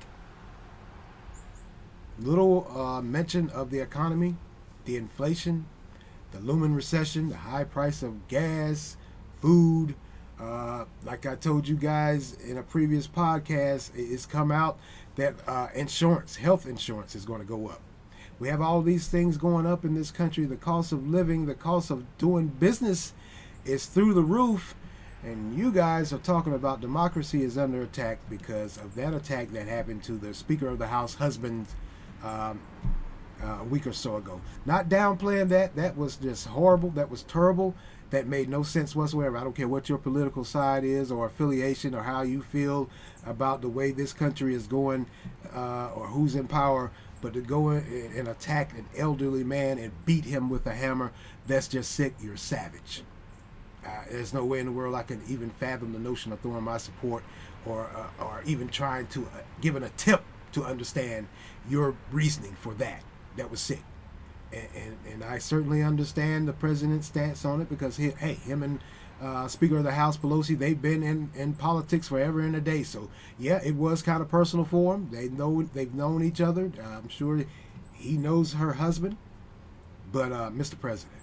little 2.20 2.68
uh, 2.76 3.02
mention 3.02 3.50
of 3.50 3.72
the 3.72 3.80
economy, 3.80 4.36
the 4.86 4.96
inflation, 4.96 5.66
the 6.32 6.40
looming 6.40 6.74
recession, 6.74 7.30
the 7.30 7.38
high 7.38 7.64
price 7.64 8.04
of 8.04 8.28
gas, 8.28 8.96
food. 9.42 9.96
Uh, 10.40 10.86
like 11.06 11.26
I 11.26 11.36
told 11.36 11.68
you 11.68 11.76
guys 11.76 12.34
in 12.34 12.58
a 12.58 12.64
previous 12.64 13.08
podcast, 13.08 13.92
it's 13.96 14.26
come 14.26 14.52
out 14.52 14.78
that 15.16 15.36
uh, 15.48 15.68
insurance, 15.74 16.36
health 16.38 16.66
insurance, 16.66 17.16
is 17.16 17.26
going 17.26 17.40
to 17.40 17.48
go 17.48 17.70
up. 17.70 17.82
We 18.40 18.50
have 18.50 18.62
all 18.62 18.82
these 18.82 19.08
things 19.08 19.38
going 19.38 19.66
up 19.66 19.86
in 19.86 19.96
this 19.96 20.12
country. 20.12 20.46
The 20.46 20.58
cost 20.58 20.92
of 20.92 21.08
living, 21.08 21.46
the 21.46 21.56
cost 21.56 21.90
of 21.90 22.06
doing 22.18 22.48
business 22.48 23.14
is 23.64 23.86
through 23.86 24.14
the 24.14 24.22
roof. 24.22 24.76
And 25.24 25.58
you 25.58 25.72
guys 25.72 26.14
are 26.14 26.20
talking 26.20 26.54
about 26.54 26.82
democracy 26.82 27.44
is 27.44 27.58
under 27.58 27.82
attack 27.82 28.20
because 28.30 28.78
of 28.78 28.94
that 28.96 29.14
attack 29.14 29.52
that 29.52 29.68
happened 29.68 30.04
to 30.04 30.14
the 30.14 30.34
Speaker 30.34 30.68
of 30.68 30.78
the 30.78 30.88
House 30.88 31.16
husband 31.16 31.66
um, 32.24 32.60
uh, 33.44 33.60
a 33.62 33.64
week 33.64 33.88
or 33.88 33.94
so 33.94 34.18
ago. 34.18 34.42
Not 34.66 34.88
downplaying 34.88 35.50
that. 35.50 35.76
That 35.76 35.98
was 35.98 36.18
just 36.18 36.48
horrible. 36.48 36.90
That 36.92 37.10
was 37.10 37.24
terrible. 37.24 37.74
That 38.12 38.28
made 38.28 38.50
no 38.50 38.62
sense 38.62 38.96
whatsoever. 38.96 39.38
I 39.38 39.44
don't 39.44 39.56
care 39.56 39.68
what 39.68 39.90
your 39.90 39.98
political 39.98 40.44
side 40.44 40.84
is 40.84 41.12
or 41.12 41.26
affiliation 41.26 41.96
or 41.96 42.04
how 42.04 42.22
you 42.22 42.42
feel 42.42 42.90
about 43.26 43.62
the 43.62 43.70
way 43.70 43.92
this 43.92 44.14
country 44.14 44.54
is 44.54 44.68
going 44.68 45.08
uh, 45.56 45.90
or 45.96 46.08
who's 46.08 46.36
in 46.36 46.48
power. 46.48 46.92
But 47.26 47.34
to 47.34 47.42
go 47.42 47.72
in 47.72 48.12
and 48.16 48.28
attack 48.28 48.78
an 48.78 48.86
elderly 48.96 49.44
man 49.44 49.80
and 49.80 49.92
beat 50.06 50.26
him 50.26 50.48
with 50.48 50.68
a 50.68 50.76
hammer, 50.76 51.12
that's 51.48 51.68
just 51.68 51.92
sick. 51.92 52.14
You're 52.22 52.38
savage. 52.38 53.02
Uh, 53.84 54.04
there's 54.12 54.32
no 54.32 54.46
way 54.46 54.60
in 54.60 54.68
the 54.68 54.72
world 54.72 54.94
I 54.94 55.02
can 55.02 55.24
even 55.28 55.50
fathom 55.50 55.94
the 55.94 55.98
notion 55.98 56.32
of 56.32 56.40
throwing 56.42 56.64
my 56.64 56.78
support 56.78 57.24
or 57.66 57.90
uh, 57.96 58.24
or 58.24 58.44
even 58.46 58.68
trying 58.68 59.08
to 59.08 59.24
uh, 59.24 59.40
give 59.60 59.76
an 59.76 59.82
attempt 59.82 60.24
to 60.52 60.66
understand 60.66 61.26
your 61.68 61.96
reasoning 62.12 62.58
for 62.62 62.76
that. 62.76 63.02
That 63.38 63.50
was 63.50 63.60
sick. 63.60 63.82
And, 64.54 64.68
and, 64.76 64.98
and 65.12 65.24
I 65.24 65.40
certainly 65.40 65.82
understand 65.82 66.48
the 66.48 66.54
president's 66.54 67.08
stance 67.08 67.44
on 67.44 67.60
it 67.60 67.70
because, 67.70 67.98
he, 67.98 68.12
hey, 68.12 68.36
him 68.36 68.62
and 68.62 68.80
uh, 69.22 69.48
Speaker 69.48 69.78
of 69.78 69.84
the 69.84 69.94
House 69.94 70.18
Pelosi, 70.18 70.58
they've 70.58 70.82
been 70.82 71.04
in, 71.04 71.30
in 71.36 71.54
politics 71.54 72.08
forever 72.08 72.42
and 72.42 72.56
a 72.56 72.62
day. 72.62 72.84
So 72.84 73.10
yeah, 73.40 73.62
it 73.64 73.76
was 73.76 74.02
kind 74.02 74.22
of 74.22 74.30
personal 74.30 74.66
for 74.66 74.94
them. 74.94 75.10
They 75.12 75.30
know 75.30 75.64
they've 75.74 75.94
known 75.94 76.24
each 76.24 76.42
other. 76.42 76.72
Uh, 76.78 76.98
I'm 76.98 77.10
sure 77.10 77.46
he 77.94 78.18
knows 78.18 78.54
her 78.54 78.74
husband. 78.74 79.18
But 80.12 80.32
uh, 80.32 80.50
Mr. 80.50 80.80
President, 80.80 81.22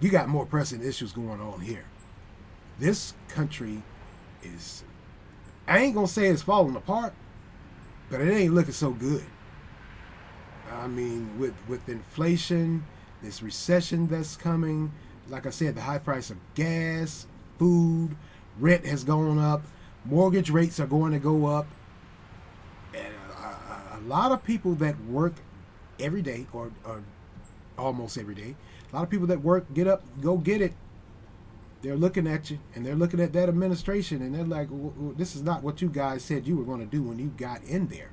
you 0.00 0.10
got 0.10 0.28
more 0.28 0.46
pressing 0.46 0.82
issues 0.82 1.12
going 1.12 1.40
on 1.40 1.60
here. 1.60 1.84
This 2.78 3.14
country 3.28 3.82
is, 4.42 4.84
I 5.66 5.78
ain't 5.78 5.94
gonna 5.94 6.06
say 6.06 6.28
it's 6.28 6.42
falling 6.42 6.76
apart, 6.76 7.12
but 8.10 8.20
it 8.20 8.32
ain't 8.32 8.54
looking 8.54 8.72
so 8.72 8.90
good. 8.90 9.24
I 10.72 10.86
mean, 10.86 11.38
with 11.38 11.54
with 11.68 11.88
inflation, 11.88 12.84
this 13.22 13.42
recession 13.42 14.06
that's 14.06 14.36
coming, 14.36 14.92
like 15.30 15.46
I 15.46 15.50
said, 15.50 15.76
the 15.76 15.82
high 15.82 15.98
price 15.98 16.30
of 16.30 16.36
gas, 16.54 17.26
food, 17.58 18.16
rent 18.58 18.84
has 18.84 19.04
gone 19.04 19.38
up, 19.38 19.62
mortgage 20.04 20.50
rates 20.50 20.80
are 20.80 20.86
going 20.86 21.12
to 21.12 21.18
go 21.18 21.46
up, 21.46 21.66
and 22.94 23.14
a, 23.38 23.96
a, 23.96 24.00
lot 24.06 24.32
of 24.32 24.44
people 24.44 24.74
that 24.74 25.00
work 25.04 25.34
every 25.98 26.22
day 26.22 26.46
or, 26.52 26.72
or 26.84 27.02
almost 27.78 28.18
every 28.18 28.34
day, 28.34 28.54
a 28.92 28.96
lot 28.96 29.04
of 29.04 29.10
people 29.10 29.26
that 29.28 29.40
work, 29.40 29.72
get 29.72 29.86
up, 29.86 30.02
go 30.20 30.36
get 30.36 30.60
it. 30.60 30.72
They're 31.82 31.96
looking 31.96 32.26
at 32.26 32.50
you 32.50 32.58
and 32.74 32.84
they're 32.84 32.94
looking 32.94 33.20
at 33.20 33.32
that 33.32 33.48
administration 33.48 34.20
and 34.20 34.34
they're 34.34 34.44
like, 34.44 34.68
this 35.16 35.34
is 35.34 35.42
not 35.42 35.62
what 35.62 35.80
you 35.80 35.88
guys 35.88 36.22
said 36.22 36.46
you 36.46 36.56
were 36.56 36.64
going 36.64 36.80
to 36.80 36.86
do 36.86 37.02
when 37.02 37.18
you 37.18 37.28
got 37.28 37.62
in 37.62 37.86
there. 37.86 38.10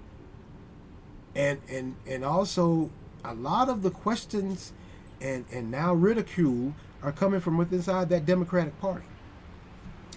And 1.36 1.60
and 1.70 1.96
and 2.08 2.24
also 2.24 2.92
a 3.26 3.34
lot 3.34 3.68
of 3.68 3.82
the 3.82 3.92
questions 3.92 4.72
and 5.20 5.44
and 5.52 5.70
now 5.70 5.94
ridicule 5.94 6.74
are 7.02 7.12
coming 7.12 7.40
from 7.40 7.58
within 7.58 7.80
inside 7.80 8.10
that 8.10 8.26
Democratic 8.26 8.80
Party. 8.80 9.06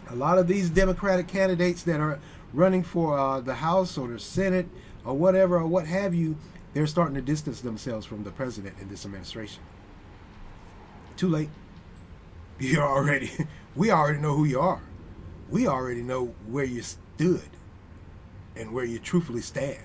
A 0.08 0.14
lot 0.14 0.38
of 0.38 0.48
these 0.48 0.70
Democratic 0.70 1.28
candidates 1.28 1.82
that 1.84 2.00
are 2.00 2.18
running 2.52 2.82
for 2.82 3.18
uh, 3.18 3.40
the 3.40 3.56
House 3.56 3.96
or 3.96 4.08
the 4.08 4.18
Senate 4.18 4.66
or 5.04 5.14
whatever 5.14 5.56
or 5.56 5.66
what 5.66 5.86
have 5.86 6.14
you, 6.14 6.36
they're 6.74 6.86
starting 6.86 7.14
to 7.14 7.20
distance 7.20 7.60
themselves 7.60 8.06
from 8.06 8.24
the 8.24 8.30
president 8.30 8.76
in 8.80 8.88
this 8.88 9.04
administration. 9.04 9.62
Too 11.16 11.28
late. 11.28 11.50
You're 12.58 12.86
already, 12.86 13.30
we 13.74 13.90
already 13.90 14.18
know 14.18 14.34
who 14.34 14.44
you 14.44 14.60
are. 14.60 14.82
We 15.50 15.66
already 15.66 16.02
know 16.02 16.26
where 16.46 16.64
you 16.64 16.82
stood 16.82 17.48
and 18.56 18.72
where 18.72 18.84
you 18.84 18.98
truthfully 18.98 19.40
stand. 19.40 19.78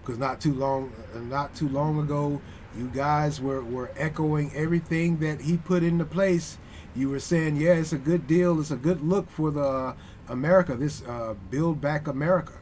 Because 0.00 0.18
not 0.18 0.40
too 0.40 0.54
long, 0.54 0.92
uh, 1.14 1.18
not 1.18 1.54
too 1.56 1.68
long 1.68 1.98
ago, 1.98 2.40
you 2.76 2.90
guys 2.94 3.40
were, 3.40 3.62
were 3.62 3.90
echoing 3.96 4.52
everything 4.54 5.18
that 5.18 5.40
he 5.40 5.56
put 5.56 5.82
into 5.82 6.04
place. 6.04 6.58
You 6.94 7.10
were 7.10 7.20
saying, 7.20 7.56
yeah, 7.56 7.74
it's 7.74 7.92
a 7.92 7.98
good 7.98 8.26
deal. 8.26 8.60
It's 8.60 8.70
a 8.70 8.76
good 8.76 9.02
look 9.02 9.30
for 9.30 9.50
the 9.50 9.66
uh, 9.66 9.94
America, 10.28 10.74
this 10.74 11.02
uh, 11.02 11.34
Build 11.50 11.80
Back 11.80 12.06
America. 12.06 12.54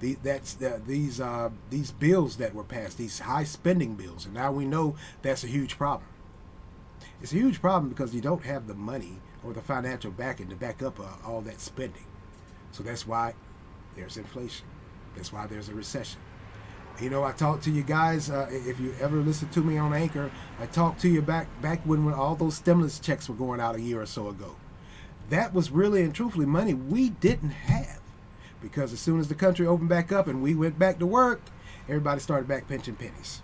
The, 0.00 0.16
that's 0.22 0.54
the, 0.54 0.80
these 0.86 1.20
uh, 1.20 1.50
these 1.68 1.90
bills 1.90 2.38
that 2.38 2.54
were 2.54 2.64
passed, 2.64 2.96
these 2.96 3.18
high 3.18 3.44
spending 3.44 3.96
bills, 3.96 4.24
and 4.24 4.32
now 4.32 4.50
we 4.50 4.64
know 4.64 4.96
that's 5.20 5.44
a 5.44 5.46
huge 5.46 5.76
problem. 5.76 6.08
It's 7.20 7.32
a 7.32 7.36
huge 7.36 7.60
problem 7.60 7.90
because 7.90 8.14
you 8.14 8.22
don't 8.22 8.44
have 8.44 8.66
the 8.66 8.74
money 8.74 9.18
or 9.44 9.52
the 9.52 9.60
financial 9.60 10.10
backing 10.10 10.48
to 10.48 10.56
back 10.56 10.82
up 10.82 10.98
uh, 10.98 11.04
all 11.26 11.42
that 11.42 11.60
spending. 11.60 12.04
So 12.72 12.82
that's 12.82 13.06
why 13.06 13.34
there's 13.94 14.16
inflation. 14.16 14.64
That's 15.16 15.32
why 15.32 15.46
there's 15.46 15.68
a 15.68 15.74
recession. 15.74 16.20
You 16.98 17.08
know, 17.08 17.24
I 17.24 17.32
talked 17.32 17.64
to 17.64 17.70
you 17.70 17.82
guys. 17.82 18.30
Uh, 18.30 18.46
if 18.50 18.78
you 18.78 18.94
ever 19.00 19.16
listen 19.16 19.48
to 19.50 19.60
me 19.60 19.78
on 19.78 19.94
Anchor, 19.94 20.30
I 20.60 20.66
talked 20.66 21.00
to 21.00 21.08
you 21.08 21.22
back 21.22 21.46
back 21.62 21.80
when, 21.84 22.04
when 22.04 22.14
all 22.14 22.34
those 22.34 22.56
stimulus 22.56 22.98
checks 22.98 23.28
were 23.28 23.34
going 23.34 23.60
out 23.60 23.74
a 23.74 23.80
year 23.80 24.02
or 24.02 24.06
so 24.06 24.28
ago. 24.28 24.56
That 25.30 25.54
was 25.54 25.70
really 25.70 26.02
and 26.02 26.14
truthfully 26.14 26.46
money 26.46 26.74
we 26.74 27.10
didn't 27.10 27.50
have, 27.50 28.00
because 28.60 28.92
as 28.92 29.00
soon 29.00 29.20
as 29.20 29.28
the 29.28 29.34
country 29.34 29.66
opened 29.66 29.88
back 29.88 30.12
up 30.12 30.26
and 30.26 30.42
we 30.42 30.54
went 30.54 30.78
back 30.78 30.98
to 30.98 31.06
work, 31.06 31.40
everybody 31.88 32.20
started 32.20 32.46
back 32.48 32.68
pinching 32.68 32.96
pennies. 32.96 33.40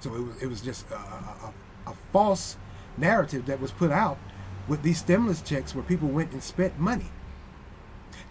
So 0.00 0.14
it 0.14 0.20
was 0.20 0.42
it 0.42 0.46
was 0.48 0.60
just 0.60 0.90
a, 0.90 0.96
a, 0.96 1.52
a 1.86 1.94
false 2.12 2.56
narrative 2.96 3.46
that 3.46 3.60
was 3.60 3.70
put 3.70 3.92
out 3.92 4.18
with 4.66 4.82
these 4.82 4.98
stimulus 4.98 5.40
checks 5.40 5.74
where 5.74 5.84
people 5.84 6.08
went 6.08 6.32
and 6.32 6.42
spent 6.42 6.78
money. 6.78 7.10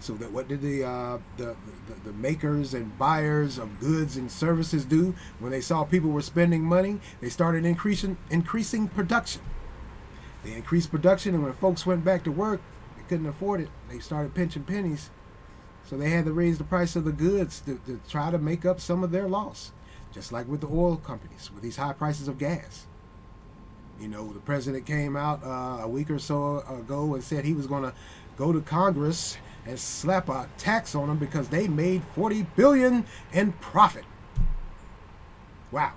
So 0.03 0.15
that 0.15 0.33
what 0.33 0.49
did 0.49 0.59
the, 0.59 0.83
uh, 0.83 1.19
the, 1.37 1.55
the, 1.87 2.11
the 2.11 2.11
makers 2.11 2.73
and 2.73 2.97
buyers 2.99 3.57
of 3.57 3.79
goods 3.79 4.17
and 4.17 4.29
services 4.29 4.83
do 4.83 5.15
when 5.39 5.53
they 5.53 5.61
saw 5.61 5.85
people 5.85 6.09
were 6.09 6.21
spending 6.21 6.61
money? 6.61 6.99
They 7.21 7.29
started 7.29 7.63
increasing 7.63 8.17
increasing 8.29 8.89
production. 8.89 9.41
They 10.43 10.55
increased 10.55 10.91
production, 10.91 11.33
and 11.33 11.41
when 11.41 11.53
folks 11.53 11.85
went 11.85 12.03
back 12.03 12.25
to 12.25 12.33
work, 12.33 12.59
they 12.97 13.03
couldn't 13.03 13.27
afford 13.27 13.61
it. 13.61 13.69
They 13.89 13.99
started 13.99 14.35
pinching 14.35 14.65
pennies, 14.65 15.09
so 15.85 15.95
they 15.95 16.09
had 16.09 16.25
to 16.25 16.33
raise 16.33 16.57
the 16.57 16.65
price 16.65 16.97
of 16.97 17.05
the 17.05 17.13
goods 17.13 17.61
to, 17.61 17.79
to 17.85 18.01
try 18.09 18.29
to 18.29 18.37
make 18.37 18.65
up 18.65 18.81
some 18.81 19.05
of 19.05 19.11
their 19.11 19.29
loss. 19.29 19.71
Just 20.13 20.33
like 20.33 20.49
with 20.49 20.59
the 20.59 20.67
oil 20.67 20.97
companies, 20.97 21.49
with 21.53 21.63
these 21.63 21.77
high 21.77 21.93
prices 21.93 22.27
of 22.27 22.37
gas. 22.37 22.87
You 24.01 24.09
know, 24.09 24.33
the 24.33 24.41
president 24.41 24.85
came 24.85 25.15
out 25.15 25.41
uh, 25.45 25.79
a 25.81 25.87
week 25.87 26.09
or 26.09 26.19
so 26.19 26.57
ago 26.57 27.13
and 27.13 27.23
said 27.23 27.45
he 27.45 27.53
was 27.53 27.67
going 27.67 27.83
to 27.83 27.93
go 28.35 28.51
to 28.51 28.59
Congress 28.59 29.37
and 29.65 29.79
slap 29.79 30.29
a 30.29 30.49
tax 30.57 30.95
on 30.95 31.07
them 31.07 31.17
because 31.17 31.49
they 31.49 31.67
made 31.67 32.03
40 32.15 32.47
billion 32.55 33.05
in 33.31 33.53
profit. 33.53 34.03
Wow. 35.71 35.93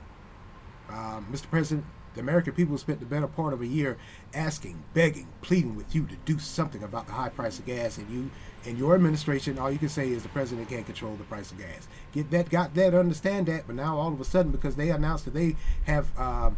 Uh, 0.88 1.20
Mr. 1.30 1.50
President, 1.50 1.84
the 2.14 2.20
American 2.20 2.54
people 2.54 2.78
spent 2.78 3.00
the 3.00 3.06
better 3.06 3.26
part 3.26 3.52
of 3.52 3.60
a 3.60 3.66
year 3.66 3.98
asking, 4.32 4.82
begging, 4.94 5.26
pleading 5.42 5.76
with 5.76 5.94
you 5.94 6.06
to 6.06 6.14
do 6.24 6.38
something 6.38 6.82
about 6.82 7.06
the 7.06 7.12
high 7.12 7.28
price 7.28 7.58
of 7.58 7.66
gas, 7.66 7.98
and 7.98 8.08
you 8.08 8.30
and 8.64 8.78
your 8.78 8.94
administration, 8.94 9.58
all 9.58 9.70
you 9.70 9.78
can 9.78 9.88
say 9.88 10.08
is 10.08 10.22
the 10.22 10.28
president 10.30 10.68
can't 10.68 10.86
control 10.86 11.14
the 11.14 11.24
price 11.24 11.52
of 11.52 11.58
gas. 11.58 11.86
Get 12.12 12.30
that, 12.32 12.50
got 12.50 12.74
that, 12.74 12.94
understand 12.94 13.46
that, 13.46 13.64
but 13.66 13.76
now 13.76 13.96
all 13.96 14.12
of 14.12 14.20
a 14.20 14.24
sudden, 14.24 14.50
because 14.50 14.74
they 14.74 14.90
announced 14.90 15.24
that 15.26 15.34
they 15.34 15.56
have 15.84 16.08
uh, 16.18 16.50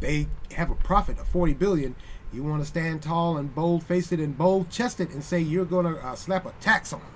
they 0.00 0.26
have 0.52 0.70
a 0.70 0.74
profit 0.74 1.18
of 1.18 1.26
40 1.28 1.54
billion, 1.54 1.94
you 2.32 2.42
want 2.42 2.62
to 2.62 2.66
stand 2.66 3.02
tall 3.02 3.36
and 3.36 3.54
bold 3.54 3.84
faced 3.84 4.12
and 4.12 4.36
bold 4.36 4.70
chested 4.70 5.10
and 5.10 5.22
say 5.22 5.40
you're 5.40 5.64
going 5.64 5.86
to 5.86 6.00
uh, 6.04 6.14
slap 6.14 6.46
a 6.46 6.52
tax 6.60 6.92
on 6.92 7.00
them. 7.00 7.08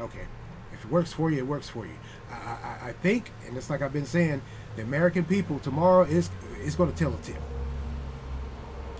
Okay. 0.00 0.26
If 0.72 0.84
it 0.84 0.90
works 0.90 1.12
for 1.12 1.30
you, 1.30 1.38
it 1.38 1.46
works 1.46 1.68
for 1.68 1.86
you. 1.86 1.94
I, 2.30 2.34
I, 2.34 2.88
I 2.88 2.92
think, 2.92 3.30
and 3.46 3.56
it's 3.56 3.68
like 3.68 3.82
I've 3.82 3.92
been 3.92 4.06
saying, 4.06 4.42
the 4.76 4.82
American 4.82 5.24
people 5.24 5.58
tomorrow 5.58 6.02
is 6.02 6.30
is 6.62 6.76
going 6.76 6.92
to 6.92 6.98
tell 6.98 7.12
a 7.12 7.18
tale. 7.18 7.42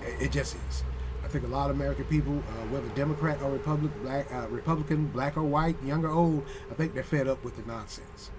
It, 0.02 0.26
it, 0.26 0.32
just 0.32 0.56
is. 0.68 0.84
I 1.24 1.28
think 1.28 1.44
a 1.44 1.48
lot 1.48 1.70
of 1.70 1.76
American 1.76 2.04
people, 2.04 2.38
uh, 2.38 2.66
whether 2.66 2.88
Democrat 2.88 3.40
or 3.40 3.50
Republic, 3.50 3.90
black, 4.02 4.32
uh, 4.32 4.48
Republican, 4.48 5.06
black 5.08 5.36
or 5.36 5.44
white, 5.44 5.76
young 5.82 6.04
or 6.04 6.10
old, 6.10 6.44
I 6.70 6.74
think 6.74 6.92
they're 6.92 7.02
fed 7.02 7.26
up 7.26 7.42
with 7.44 7.56
the 7.56 7.62
nonsense. 7.70 8.30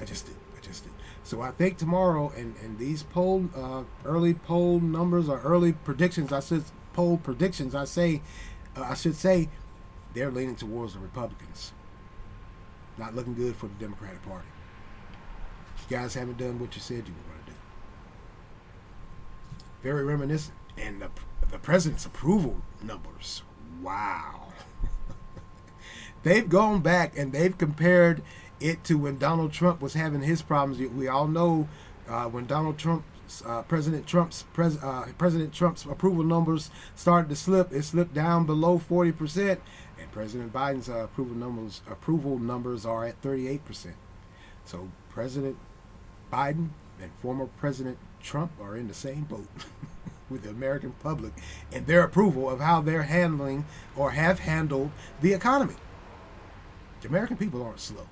I 0.00 0.04
just 0.04 0.26
do. 0.26 0.32
So 1.26 1.42
I 1.42 1.50
think 1.50 1.76
tomorrow, 1.76 2.32
and, 2.36 2.54
and 2.62 2.78
these 2.78 3.02
poll, 3.02 3.50
uh, 3.56 3.82
early 4.04 4.34
poll 4.34 4.78
numbers 4.78 5.28
or 5.28 5.40
early 5.40 5.72
predictions, 5.72 6.32
I 6.32 6.38
should 6.38 6.64
poll 6.92 7.16
predictions, 7.16 7.74
I 7.74 7.84
say, 7.84 8.22
uh, 8.76 8.82
I 8.82 8.94
should 8.94 9.16
say, 9.16 9.48
they're 10.14 10.30
leaning 10.30 10.56
towards 10.56 10.94
the 10.94 11.00
Republicans. 11.00 11.72
Not 12.96 13.14
looking 13.14 13.34
good 13.34 13.56
for 13.56 13.66
the 13.66 13.74
Democratic 13.74 14.24
Party. 14.24 14.46
You 15.90 15.96
guys 15.96 16.14
haven't 16.14 16.38
done 16.38 16.58
what 16.58 16.74
you 16.74 16.80
said 16.80 16.96
you 17.06 17.12
were 17.12 17.32
going 17.32 17.44
to 17.44 17.50
do. 17.50 17.56
Very 19.82 20.04
reminiscent. 20.04 20.56
And 20.78 21.02
the, 21.02 21.10
the 21.50 21.58
president's 21.58 22.06
approval 22.06 22.62
numbers. 22.82 23.42
Wow. 23.82 24.52
they've 26.22 26.48
gone 26.48 26.80
back 26.80 27.16
and 27.18 27.32
they've 27.32 27.56
compared 27.56 28.22
it 28.60 28.84
to 28.84 28.98
when 28.98 29.18
Donald 29.18 29.52
Trump 29.52 29.80
was 29.80 29.94
having 29.94 30.22
his 30.22 30.42
problems. 30.42 30.78
We 30.78 31.08
all 31.08 31.28
know 31.28 31.68
uh, 32.08 32.24
when 32.24 32.46
Donald 32.46 32.78
Trump 32.78 33.04
uh, 33.44 33.62
President 33.62 34.06
Trump's 34.06 34.44
pres- 34.52 34.82
uh, 34.82 35.08
President 35.18 35.52
Trump's 35.52 35.84
approval 35.84 36.24
numbers 36.24 36.70
started 36.94 37.28
to 37.28 37.36
slip. 37.36 37.72
It 37.72 37.82
slipped 37.82 38.14
down 38.14 38.46
below 38.46 38.78
40 38.78 39.12
percent, 39.12 39.60
and 40.00 40.10
President 40.12 40.52
Biden's 40.52 40.88
uh, 40.88 41.04
approval 41.04 41.36
numbers 41.36 41.80
approval 41.90 42.38
numbers 42.38 42.86
are 42.86 43.06
at 43.06 43.16
38 43.16 43.64
percent. 43.64 43.96
So 44.64 44.88
President 45.10 45.56
Biden 46.32 46.68
and 47.00 47.10
former 47.20 47.46
President 47.58 47.98
Trump 48.22 48.52
are 48.60 48.76
in 48.76 48.88
the 48.88 48.94
same 48.94 49.24
boat 49.24 49.48
with 50.30 50.42
the 50.42 50.50
American 50.50 50.92
public 51.02 51.32
and 51.72 51.86
their 51.86 52.02
approval 52.02 52.50
of 52.50 52.60
how 52.60 52.80
they're 52.80 53.04
handling 53.04 53.64
or 53.96 54.12
have 54.12 54.40
handled 54.40 54.90
the 55.20 55.32
economy. 55.32 55.74
The 57.00 57.08
American 57.08 57.36
people 57.36 57.62
aren't 57.62 57.80
slow. 57.80 58.06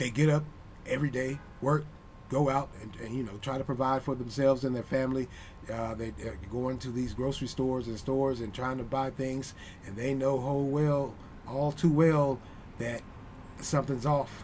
They 0.00 0.08
get 0.08 0.30
up 0.30 0.44
every 0.86 1.10
day, 1.10 1.38
work, 1.60 1.84
go 2.30 2.48
out 2.48 2.70
and, 2.80 2.90
and, 3.04 3.14
you 3.14 3.22
know 3.22 3.32
try 3.42 3.58
to 3.58 3.64
provide 3.64 4.02
for 4.02 4.14
themselves 4.14 4.64
and 4.64 4.74
their 4.74 4.82
family. 4.82 5.28
Uh, 5.70 5.94
they, 5.94 6.08
are 6.24 6.38
going 6.50 6.78
to 6.78 6.88
these 6.88 7.12
grocery 7.12 7.46
stores 7.46 7.86
and 7.86 7.98
stores 7.98 8.40
and 8.40 8.54
trying 8.54 8.78
to 8.78 8.82
buy 8.82 9.10
things, 9.10 9.52
and 9.86 9.96
they 9.96 10.14
know 10.14 10.38
whole 10.40 10.64
well, 10.64 11.14
all 11.46 11.70
too 11.70 11.90
well, 11.90 12.40
that 12.78 13.02
something's 13.60 14.06
off. 14.06 14.42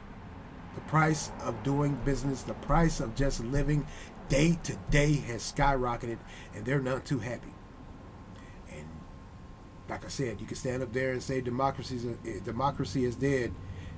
The 0.74 0.82
price 0.82 1.30
of 1.42 1.62
doing 1.62 1.98
business, 2.04 2.42
the 2.42 2.52
price 2.52 3.00
of 3.00 3.16
just 3.16 3.42
living 3.42 3.86
day 4.28 4.58
to 4.64 4.76
day 4.90 5.14
has 5.14 5.40
skyrocketed, 5.40 6.18
and 6.54 6.66
they're 6.66 6.82
not 6.82 7.06
too 7.06 7.20
happy. 7.20 7.54
And 8.70 8.86
like 9.88 10.04
I 10.04 10.08
said, 10.08 10.38
you 10.38 10.46
can 10.46 10.56
stand 10.56 10.82
up 10.82 10.92
there 10.92 11.12
and 11.12 11.22
say 11.22 11.40
democracy 11.40 11.96
is 11.96 12.42
democracy 12.42 13.06
is 13.06 13.16
dead 13.16 13.54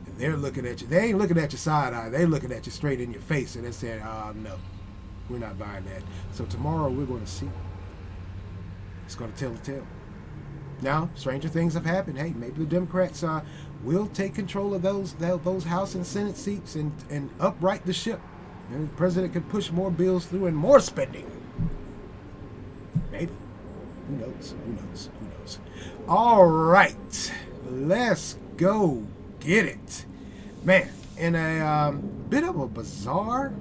and 0.08 0.18
they're 0.18 0.36
looking 0.36 0.66
at 0.66 0.80
you. 0.80 0.86
They 0.86 1.08
ain't 1.08 1.18
looking 1.18 1.38
at 1.38 1.52
your 1.52 1.58
side 1.58 1.92
eye. 1.92 2.08
They 2.08 2.24
looking 2.24 2.52
at 2.52 2.66
you 2.66 2.72
straight 2.72 3.00
in 3.00 3.12
your 3.12 3.22
face, 3.22 3.54
and 3.54 3.64
they're 3.64 3.72
saying, 3.72 4.00
"Ah, 4.02 4.28
oh, 4.30 4.32
no, 4.32 4.56
we're 5.28 5.38
not 5.38 5.58
buying 5.58 5.84
that." 5.84 6.02
So 6.32 6.44
tomorrow 6.46 6.88
we're 6.88 7.06
going 7.06 7.24
to 7.24 7.30
see. 7.30 7.48
It's 9.04 9.14
going 9.14 9.32
to 9.32 9.38
tell 9.38 9.50
the 9.50 9.58
tale. 9.58 9.86
Now, 10.80 11.10
stranger 11.14 11.48
things 11.48 11.74
have 11.74 11.84
happened. 11.84 12.18
Hey, 12.18 12.32
maybe 12.36 12.58
the 12.58 12.64
Democrats 12.64 13.22
uh, 13.22 13.42
will 13.82 14.06
take 14.06 14.34
control 14.34 14.74
of 14.74 14.82
those 14.82 15.14
those 15.14 15.64
House 15.64 15.94
and 15.94 16.06
Senate 16.06 16.36
seats 16.36 16.74
and 16.74 16.92
and 17.10 17.30
upright 17.40 17.84
the 17.84 17.92
ship. 17.92 18.20
And 18.70 18.88
the 18.88 18.94
president 18.96 19.32
could 19.32 19.48
push 19.48 19.70
more 19.70 19.90
bills 19.90 20.26
through 20.26 20.46
and 20.46 20.56
more 20.56 20.80
spending. 20.80 21.30
Maybe. 23.10 23.32
Who 24.08 24.16
knows? 24.16 24.54
Who 24.64 24.72
knows? 24.72 25.10
Who 25.20 25.38
knows? 25.38 25.58
All 26.06 26.46
right, 26.46 27.32
let's 27.70 28.36
go 28.56 29.06
get 29.40 29.64
it. 29.66 30.04
Man, 30.64 30.90
in 31.16 31.34
a 31.34 31.60
um, 31.60 32.26
bit 32.28 32.44
of 32.44 32.58
a 32.58 32.66
bizarre 32.66 33.52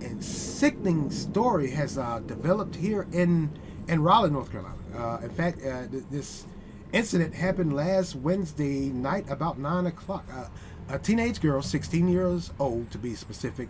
and 0.00 0.22
sickening 0.22 1.10
story 1.10 1.70
has 1.70 1.96
uh, 1.96 2.20
developed 2.26 2.76
here 2.76 3.06
in, 3.12 3.50
in 3.88 4.02
Raleigh, 4.02 4.30
North 4.30 4.50
Carolina. 4.50 4.76
Uh, 4.94 5.18
in 5.22 5.30
fact, 5.30 5.58
uh, 5.64 5.86
th- 5.86 6.04
this 6.10 6.44
incident 6.92 7.34
happened 7.34 7.74
last 7.74 8.14
Wednesday 8.14 8.88
night 8.88 9.24
about 9.30 9.58
9 9.58 9.86
o'clock. 9.86 10.24
Uh, 10.32 10.46
a 10.88 10.98
teenage 10.98 11.40
girl, 11.40 11.62
16 11.62 12.08
years 12.08 12.50
old 12.58 12.90
to 12.90 12.98
be 12.98 13.14
specific, 13.14 13.68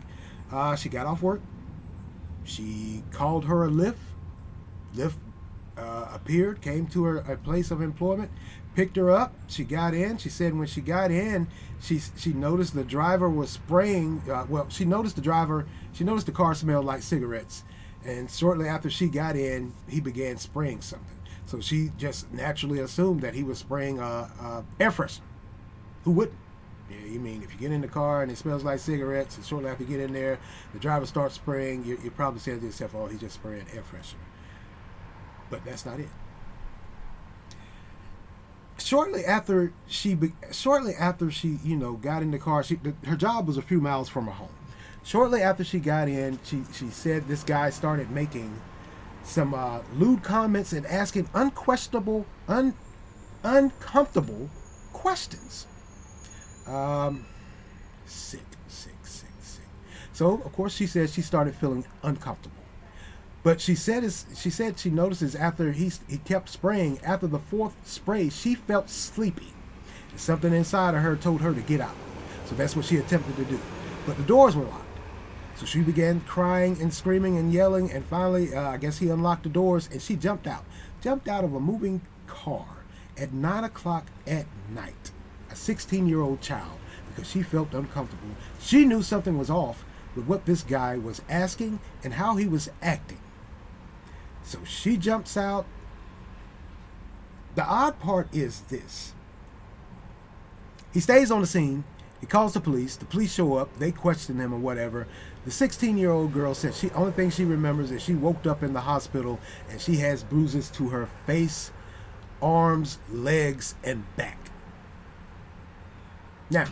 uh, 0.51 0.75
she 0.75 0.89
got 0.89 1.07
off 1.07 1.23
work. 1.23 1.41
She 2.45 3.03
called 3.13 3.45
her 3.45 3.65
a 3.65 3.69
Lyft. 3.69 3.97
Lyft 4.97 5.15
uh, 5.77 6.09
appeared, 6.13 6.61
came 6.61 6.87
to 6.89 7.05
her 7.05 7.19
a 7.19 7.37
place 7.37 7.71
of 7.71 7.81
employment, 7.81 8.31
picked 8.75 8.97
her 8.97 9.11
up. 9.11 9.35
She 9.49 9.65
got 9.65 9.95
in. 9.95 10.19
She 10.19 10.29
said 10.29 10.55
when 10.55 10.67
she 10.67 10.81
got 10.81 11.11
in, 11.11 11.49
she 11.81 12.01
she 12.17 12.33
noticed 12.33 12.75
the 12.75 12.85
driver 12.85 13.29
was 13.29 13.51
spraying. 13.51 14.23
Uh, 14.31 14.47
well, 14.49 14.69
she 14.69 14.85
noticed 14.85 15.17
the 15.17 15.23
driver. 15.23 15.67
She 15.93 16.05
noticed 16.05 16.27
the 16.27 16.33
car 16.33 16.55
smelled 16.55 16.85
like 16.85 17.03
cigarettes, 17.03 17.65
and 18.05 18.31
shortly 18.31 18.69
after 18.69 18.91
she 18.91 19.09
got 19.09 19.37
in, 19.37 19.75
he 19.89 20.01
began 20.01 20.37
spraying 20.39 20.81
something. 20.81 21.09
So 21.47 21.61
she 21.61 21.91
just 21.99 22.33
naturally 22.33 22.79
assumed 22.79 23.21
that 23.23 23.35
he 23.35 23.43
was 23.43 23.59
spraying 23.59 24.01
uh, 24.01 24.29
uh, 24.41 24.63
air 24.81 24.91
freshener. 24.91 25.21
Who 26.05 26.13
wouldn't? 26.13 26.39
Yeah, 26.91 27.07
you 27.07 27.21
mean 27.21 27.43
if 27.43 27.53
you 27.53 27.59
get 27.59 27.73
in 27.73 27.81
the 27.81 27.89
car 27.89 28.23
and 28.23 28.31
it 28.31 28.39
smells 28.39 28.65
like 28.65 28.79
cigarettes, 28.79 29.37
and 29.37 29.45
shortly 29.45 29.71
after 29.71 29.85
you 29.85 29.91
get 29.91 30.01
in 30.01 30.13
there, 30.13 30.39
the 30.73 30.79
driver 30.79 31.07
starts 31.07 31.35
spraying, 31.35 31.85
you, 31.85 31.99
you 32.03 32.11
probably 32.11 32.41
say 32.41 32.59
to 32.59 32.65
yourself, 32.65 32.95
"Oh, 32.95 33.07
he's 33.07 33.21
just 33.21 33.35
spraying 33.35 33.67
air 33.75 33.83
freshener." 33.83 34.17
But 35.51 35.65
that's 35.65 35.85
not 35.85 36.01
it 36.01 36.09
shortly 38.93 39.25
after 39.25 39.73
she 39.89 40.19
shortly 40.51 40.93
after 40.95 41.31
she 41.31 41.59
you 41.65 41.75
know 41.75 41.95
got 41.95 42.21
in 42.21 42.31
the 42.31 42.39
car 42.39 42.63
she 42.63 42.79
her 43.07 43.17
job 43.17 43.47
was 43.47 43.57
a 43.57 43.63
few 43.63 43.81
miles 43.81 44.07
from 44.07 44.27
her 44.27 44.33
home. 44.33 44.51
Shortly 45.03 45.41
after 45.41 45.65
she 45.65 45.79
got 45.79 46.09
in 46.09 46.39
she 46.45 46.65
she 46.75 46.89
said 46.91 47.27
this 47.27 47.43
guy 47.43 47.71
started 47.71 48.11
making 48.11 48.61
some 49.25 49.55
uh, 49.55 49.79
lewd 49.97 50.23
comments 50.23 50.75
and 50.75 50.85
asking 50.85 51.27
unquestionable 51.33 52.27
un 52.49 52.75
uncomfortable 53.43 54.51
questions. 54.93 55.67
Um 56.67 57.25
sick 58.05 58.45
sick 58.69 58.99
sick 59.05 59.31
sick. 59.41 59.65
So 60.13 60.35
of 60.45 60.53
course 60.53 60.75
she 60.75 60.87
said 60.87 61.09
she 61.09 61.23
started 61.23 61.55
feeling 61.55 61.87
uncomfortable 62.03 62.62
but 63.43 63.61
she 63.61 63.75
said 63.75 64.05
she 64.37 64.51
said 64.51 64.79
she 64.79 64.91
notices 64.91 65.35
after 65.35 65.73
he 65.73 65.91
he 66.09 66.19
kept 66.19 66.49
spraying 66.49 67.01
after 67.05 67.27
the 67.27 67.41
fourth 67.41 67.75
spray 67.85 68.29
she 68.29 68.55
felt 68.55 68.89
sleepy. 68.89 69.49
Something 70.17 70.53
inside 70.53 70.95
of 70.95 71.03
her 71.03 71.17
told 71.17 71.41
her 71.41 71.55
to 71.55 71.61
get 71.61 71.81
out. 71.81 71.97
So 72.45 72.55
that's 72.55 72.77
what 72.77 72.85
she 72.85 72.99
attempted 72.99 73.37
to 73.37 73.45
do. 73.45 73.59
But 74.07 74.17
the 74.17 74.23
doors 74.23 74.55
were 74.55 74.65
locked. 74.65 74.87
So 75.57 75.67
she 75.67 75.81
began 75.81 76.21
crying 76.21 76.81
and 76.81 76.93
screaming 76.93 77.37
and 77.37 77.53
yelling 77.53 77.91
and 77.91 78.05
finally 78.05 78.55
uh, 78.55 78.71
I 78.71 78.77
guess 78.77 78.99
he 78.99 79.09
unlocked 79.09 79.43
the 79.43 79.49
doors 79.49 79.89
and 79.91 80.01
she 80.01 80.15
jumped 80.15 80.47
out. 80.47 80.65
Jumped 81.03 81.27
out 81.27 81.43
of 81.43 81.55
a 81.55 81.61
moving 81.61 82.01
car 82.29 82.67
at 83.19 83.33
nine 83.33 83.65
o'clock 83.65 84.07
at 84.27 84.47
night. 84.73 85.11
A 85.51 85.57
16 85.57 86.07
year 86.07 86.21
old 86.21 86.41
child 86.41 86.79
because 87.09 87.29
she 87.29 87.43
felt 87.43 87.75
uncomfortable. 87.75 88.37
She 88.61 88.85
knew 88.85 89.03
something 89.03 89.37
was 89.37 89.51
off 89.51 89.85
with 90.15 90.27
what 90.27 90.47
this 90.47 90.63
guy 90.63 90.97
was 90.97 91.23
asking 91.29 91.81
and 92.05 92.15
how 92.15 92.37
he 92.37 92.47
was 92.47 92.71
acting. 92.81 93.19
So 94.45 94.59
she 94.65 94.97
jumps 94.97 95.37
out. 95.37 95.67
The 97.55 97.65
odd 97.65 98.01
part 98.01 98.29
is 98.35 98.61
this. 98.63 99.13
He 100.93 101.01
stays 101.01 101.31
on 101.31 101.41
the 101.41 101.47
scene. 101.47 101.85
He 102.21 102.27
calls 102.27 102.55
the 102.55 102.61
police. 102.61 102.97
The 102.97 103.05
police 103.05 103.35
show 103.35 103.55
up. 103.55 103.79
They 103.79 103.93
question 103.93 104.39
him 104.39 104.53
or 104.55 104.59
whatever. 104.59 105.07
The 105.45 105.51
16 105.51 105.99
year 105.99 106.11
old 106.11 106.33
girl 106.33 106.55
said 106.55 106.75
she 106.75 106.91
only 106.91 107.13
thing 107.13 107.31
she 107.31 107.45
remembers 107.45 107.91
is 107.91 108.03
she 108.03 108.15
woke 108.15 108.47
up 108.47 108.63
in 108.63 108.73
the 108.73 108.83
hospital 108.83 109.41
and 109.71 109.81
she 109.81 109.97
has 109.97 110.23
bruises 110.23 110.71
to 110.71 110.91
her 110.91 111.09
face, 111.27 111.71
arms, 112.41 112.99
legs, 113.11 113.75
and 113.83 114.05
back. 114.17 114.39
Now, 116.49 116.67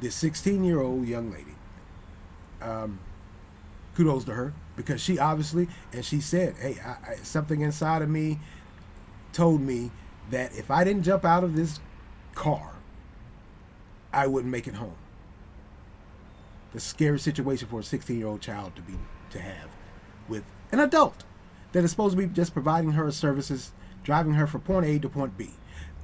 this 0.00 0.14
16 0.16 0.64
year 0.64 0.80
old 0.80 1.06
young 1.06 1.30
lady, 1.30 1.54
um, 2.60 2.98
kudos 3.94 4.24
to 4.24 4.32
her 4.32 4.52
because 4.76 5.00
she 5.00 5.18
obviously 5.18 5.68
and 5.92 6.04
she 6.04 6.20
said 6.20 6.54
hey 6.60 6.76
I, 6.84 7.12
I, 7.12 7.14
something 7.22 7.60
inside 7.60 8.02
of 8.02 8.08
me 8.08 8.38
told 9.32 9.60
me 9.60 9.90
that 10.30 10.56
if 10.56 10.70
i 10.70 10.84
didn't 10.84 11.02
jump 11.02 11.24
out 11.24 11.44
of 11.44 11.56
this 11.56 11.80
car 12.34 12.76
i 14.16 14.26
wouldn't 14.26 14.50
make 14.50 14.66
it 14.66 14.74
home. 14.74 14.96
The 16.72 16.80
scary 16.80 17.18
situation 17.18 17.68
for 17.68 17.80
a 17.80 17.84
16 17.84 18.18
year 18.18 18.26
old 18.26 18.40
child 18.40 18.74
to 18.76 18.82
be 18.82 18.94
to 19.30 19.40
have 19.40 19.68
with 20.28 20.44
an 20.72 20.80
adult 20.80 21.24
that 21.72 21.84
is 21.84 21.90
supposed 21.90 22.16
to 22.16 22.26
be 22.26 22.32
just 22.32 22.52
providing 22.52 22.92
her 22.92 23.10
services 23.12 23.72
driving 24.02 24.34
her 24.34 24.46
from 24.46 24.62
point 24.62 24.86
a 24.86 24.98
to 24.98 25.08
point 25.08 25.36
b. 25.36 25.50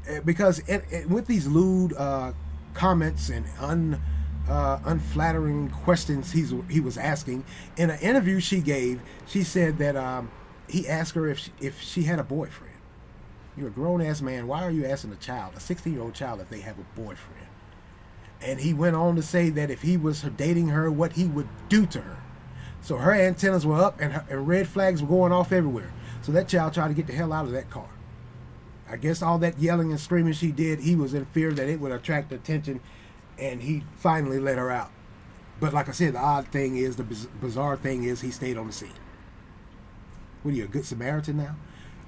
Eh, 0.09 0.21
because 0.25 0.59
it, 0.61 0.85
it, 0.91 1.09
with 1.09 1.27
these 1.27 1.47
lewd 1.47 1.95
uh, 1.97 2.33
comments 2.75 3.29
and 3.29 3.47
un 3.59 4.01
uh, 4.49 4.79
unflattering 4.85 5.71
questions 5.71 6.33
he's, 6.33 6.53
he 6.69 6.81
was 6.81 6.99
asking. 6.99 7.45
In 7.77 7.91
an 7.91 7.99
interview 8.01 8.41
she 8.41 8.61
gave, 8.61 9.01
she 9.27 9.43
said 9.43 9.79
that 9.79 9.97
um, 9.97 10.31
he 10.69 10.89
asked 10.89 11.15
her 11.15 11.29
if 11.29 11.39
she, 11.39 11.51
if 11.61 11.81
she 11.81 12.05
had 12.05 12.19
a 12.19 12.25
boyfriend. 12.25 12.73
You're 13.57 13.69
a 13.69 13.73
grown 13.73 14.01
ass 14.01 14.23
man. 14.23 14.47
Why 14.47 14.65
are 14.65 14.71
you 14.71 14.87
asking 14.87 15.13
a 15.13 15.17
child, 15.17 15.55
a 15.57 15.61
16 15.61 15.93
year 15.93 16.03
old 16.03 16.15
child, 16.15 16.41
if 16.41 16.49
they 16.49 16.61
have 16.61 16.79
a 16.79 17.01
boyfriend? 17.01 17.47
And 18.41 18.61
he 18.61 18.75
went 18.75 18.97
on 18.97 19.15
to 19.17 19.23
say 19.23 19.51
that 19.51 19.71
if 19.71 19.83
he 19.83 19.97
was 19.97 20.23
dating 20.23 20.69
her, 20.69 20.91
what 20.91 21.13
he 21.13 21.27
would 21.27 21.49
do 21.69 21.87
to 21.87 22.01
her. 22.01 22.17
So 22.83 22.97
her 22.97 23.13
antennas 23.13 23.65
were 23.65 23.81
up 23.81 24.01
and, 24.01 24.13
her, 24.13 24.25
and 24.29 24.49
red 24.49 24.67
flags 24.67 25.01
were 25.01 25.09
going 25.09 25.33
off 25.33 25.53
everywhere. 25.53 25.93
So 26.23 26.33
that 26.33 26.49
child 26.49 26.75
tried 26.75 26.89
to 26.89 26.95
get 26.95 27.07
the 27.07 27.13
hell 27.13 27.33
out 27.33 27.45
of 27.45 27.53
that 27.53 27.71
car. 27.71 27.89
I 28.91 28.97
guess 28.97 29.23
all 29.23 29.39
that 29.39 29.59
yelling 29.59 29.91
and 29.91 30.01
screaming 30.01 30.33
she 30.33 30.51
did, 30.53 30.81
he 30.81 30.97
was 30.97 31.15
in 31.15 31.25
fear 31.27 31.53
that 31.53 31.69
it 31.69 31.81
would 31.81 31.93
attract 31.93 32.33
attention, 32.33 32.81
and 33.39 33.63
he 33.63 33.83
finally 33.99 34.39
let 34.39 34.59
her 34.59 34.71
out. 34.71 34.91
But 35.61 35.73
like 35.73 35.89
I 35.89 35.93
said, 35.93 36.15
the 36.15 36.19
odd 36.19 36.49
thing 36.49 36.77
is, 36.77 36.97
the 36.97 37.05
biz- 37.05 37.27
bizarre 37.41 37.77
thing 37.77 38.05
is, 38.05 38.21
he 38.21 38.31
stayed 38.31 38.57
on 38.57 38.67
the 38.67 38.73
scene. 38.73 38.91
What 40.43 40.53
are 40.53 40.57
you, 40.57 40.65
a 40.65 40.67
good 40.69 40.85
Samaritan 40.85 41.37
now? 41.37 41.55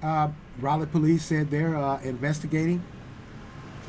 Uh, 0.03 0.31
Raleigh 0.61 0.87
police 0.87 1.25
said 1.25 1.51
they're 1.51 1.77
uh, 1.77 2.01
investigating, 2.03 2.83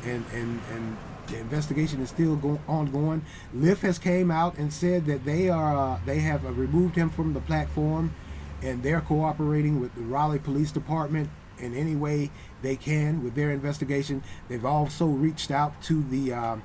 and 0.04 0.24
and 0.32 0.60
and 0.72 0.96
the 1.26 1.38
investigation 1.38 2.00
is 2.00 2.08
still 2.10 2.36
go- 2.36 2.60
ongoing. 2.68 3.24
Lyft 3.54 3.80
has 3.80 3.98
came 3.98 4.30
out 4.30 4.56
and 4.56 4.72
said 4.72 5.06
that 5.06 5.24
they 5.24 5.48
are 5.48 5.76
uh, 5.76 5.98
they 6.06 6.20
have 6.20 6.46
uh, 6.46 6.52
removed 6.52 6.94
him 6.94 7.10
from 7.10 7.34
the 7.34 7.40
platform, 7.40 8.14
and 8.62 8.82
they're 8.82 9.00
cooperating 9.00 9.80
with 9.80 9.94
the 9.94 10.02
Raleigh 10.02 10.38
Police 10.38 10.70
Department 10.70 11.28
in 11.58 11.74
any 11.74 11.96
way 11.96 12.30
they 12.62 12.76
can 12.76 13.24
with 13.24 13.34
their 13.34 13.50
investigation. 13.50 14.22
They've 14.48 14.64
also 14.64 15.06
reached 15.06 15.50
out 15.50 15.82
to 15.84 16.02
the 16.04 16.32
um, 16.32 16.62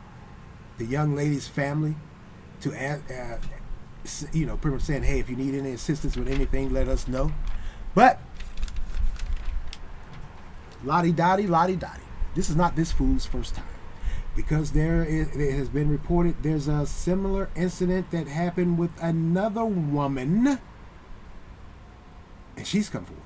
the 0.82 0.88
young 0.88 1.16
lady's 1.16 1.48
family 1.48 1.94
to 2.62 2.74
ask, 2.74 3.04
uh, 3.12 3.38
you 4.34 4.48
know, 4.48 4.58
pretty 4.58 4.78
much 4.78 4.84
saying, 4.84 5.04
hey, 5.04 5.20
if 5.20 5.30
you 5.30 5.36
need 5.36 5.54
any 5.54 5.74
assistance 5.74 6.18
with 6.18 6.28
anything, 6.28 6.74
let 6.74 6.88
us 6.88 7.08
know. 7.08 7.32
But 7.94 8.20
lottie 10.84 11.12
dottie, 11.12 11.46
lottie 11.46 11.76
dottie. 11.76 12.02
This 12.34 12.50
is 12.50 12.56
not 12.56 12.76
this 12.76 12.92
fool's 12.92 13.28
first 13.28 13.54
time. 13.56 13.66
Because 14.36 14.72
there 14.72 15.04
is, 15.04 15.36
it 15.36 15.54
has 15.54 15.70
been 15.70 15.92
reported 15.92 16.42
there's 16.42 16.68
a 16.68 16.88
similar 16.88 17.50
incident 17.56 18.10
that 18.10 18.28
happened 18.28 18.80
with 18.80 18.92
another 19.04 19.66
woman, 19.66 20.58
and 22.58 22.66
she's 22.66 22.90
come 22.90 23.06
forward. 23.06 23.22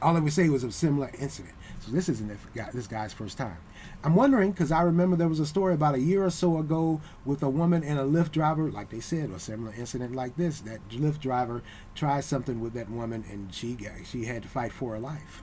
All 0.00 0.16
I 0.16 0.20
would 0.20 0.32
say 0.32 0.48
was 0.50 0.62
a 0.62 0.70
similar 0.70 1.10
incident. 1.18 1.54
So 1.80 1.90
this 1.90 2.08
isn't 2.08 2.30
this 2.72 2.86
guy's 2.86 3.12
first 3.12 3.38
time. 3.38 3.56
I'm 4.04 4.14
wondering 4.14 4.52
because 4.52 4.70
I 4.70 4.82
remember 4.82 5.16
there 5.16 5.28
was 5.28 5.40
a 5.40 5.46
story 5.46 5.74
about 5.74 5.94
a 5.94 6.00
year 6.00 6.24
or 6.24 6.30
so 6.30 6.58
ago 6.58 7.00
with 7.24 7.42
a 7.42 7.48
woman 7.48 7.82
and 7.82 7.98
a 7.98 8.04
Lyft 8.04 8.32
driver, 8.32 8.70
like 8.70 8.90
they 8.90 9.00
said, 9.00 9.30
a 9.30 9.38
similar 9.40 9.74
incident 9.76 10.14
like 10.14 10.36
this. 10.36 10.60
That 10.60 10.86
Lyft 10.90 11.20
driver 11.20 11.62
tried 11.94 12.24
something 12.24 12.60
with 12.60 12.74
that 12.74 12.90
woman, 12.90 13.24
and 13.30 13.52
she 13.52 13.74
got, 13.74 13.92
she 14.04 14.24
had 14.24 14.42
to 14.42 14.48
fight 14.48 14.72
for 14.72 14.92
her 14.92 14.98
life. 14.98 15.42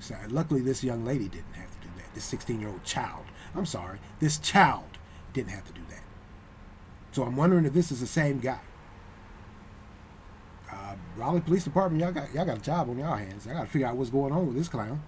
So 0.00 0.16
luckily, 0.28 0.60
this 0.60 0.82
young 0.82 1.04
lady 1.04 1.28
didn't 1.28 1.54
have 1.54 1.70
to 1.70 1.86
do 1.86 1.92
that. 1.98 2.14
This 2.14 2.24
16 2.24 2.58
year 2.60 2.70
old 2.70 2.84
child. 2.84 3.24
I'm 3.54 3.66
sorry, 3.66 3.98
this 4.18 4.38
child 4.38 4.98
didn't 5.32 5.50
have 5.50 5.66
to 5.66 5.72
do 5.72 5.82
that. 5.90 6.02
So 7.12 7.22
I'm 7.24 7.36
wondering 7.36 7.64
if 7.64 7.72
this 7.72 7.92
is 7.92 8.00
the 8.00 8.06
same 8.06 8.40
guy. 8.40 8.60
Uh, 10.70 10.94
Raleigh 11.16 11.40
Police 11.40 11.64
Department, 11.64 12.00
y'all 12.02 12.12
got 12.12 12.32
y'all 12.32 12.44
got 12.44 12.58
a 12.58 12.62
job 12.62 12.88
on 12.88 12.98
y'all 12.98 13.16
hands. 13.16 13.46
I 13.46 13.52
got 13.52 13.62
to 13.62 13.66
figure 13.66 13.88
out 13.88 13.96
what's 13.96 14.10
going 14.10 14.32
on 14.32 14.46
with 14.46 14.56
this 14.56 14.68
clown, 14.68 15.02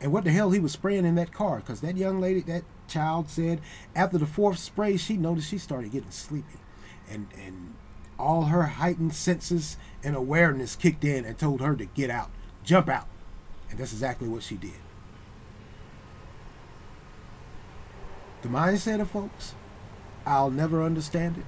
and 0.00 0.12
what 0.12 0.24
the 0.24 0.30
hell 0.30 0.50
he 0.50 0.60
was 0.60 0.72
spraying 0.72 1.04
in 1.04 1.16
that 1.16 1.32
car. 1.32 1.58
Because 1.58 1.80
that 1.80 1.96
young 1.96 2.20
lady, 2.20 2.40
that 2.42 2.62
child 2.86 3.28
said, 3.28 3.60
after 3.94 4.18
the 4.18 4.26
fourth 4.26 4.58
spray, 4.58 4.96
she 4.96 5.16
noticed 5.16 5.48
she 5.48 5.58
started 5.58 5.92
getting 5.92 6.10
sleepy, 6.10 6.58
and 7.10 7.28
and 7.44 7.74
all 8.18 8.46
her 8.46 8.64
heightened 8.64 9.14
senses 9.14 9.76
and 10.02 10.16
awareness 10.16 10.74
kicked 10.74 11.04
in 11.04 11.24
and 11.24 11.38
told 11.38 11.60
her 11.60 11.76
to 11.76 11.84
get 11.84 12.10
out, 12.10 12.30
jump 12.64 12.88
out, 12.88 13.06
and 13.70 13.78
that's 13.78 13.92
exactly 13.92 14.28
what 14.28 14.42
she 14.42 14.56
did. 14.56 14.72
The 18.42 18.48
mindset 18.48 19.00
of 19.00 19.10
folks, 19.10 19.54
I'll 20.26 20.50
never 20.50 20.82
understand 20.82 21.38
it. 21.38 21.44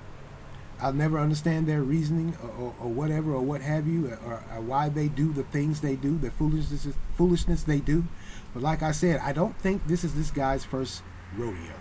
I'll 0.83 0.93
never 0.93 1.19
understand 1.19 1.67
their 1.67 1.83
reasoning 1.83 2.37
or, 2.43 2.49
or, 2.49 2.75
or 2.81 2.89
whatever 2.89 3.35
or 3.35 3.43
what 3.43 3.61
have 3.61 3.87
you 3.87 4.09
or, 4.09 4.43
or 4.55 4.61
why 4.61 4.89
they 4.89 5.09
do 5.09 5.33
the 5.33 5.43
things 5.43 5.81
they 5.81 5.95
do, 5.95 6.17
the 6.17 6.31
foolishness 6.31 6.89
foolishness 7.17 7.63
they 7.63 7.81
do. 7.81 8.05
But 8.53 8.63
like 8.63 8.83
I 8.83 8.93
said, 8.93 9.21
I 9.21 9.33
don't 9.33 9.57
think 9.57 9.87
this 9.87 10.05
is 10.05 10.15
this 10.15 10.31
guy's 10.31 10.65
first 10.65 11.03
rodeo 11.37 11.75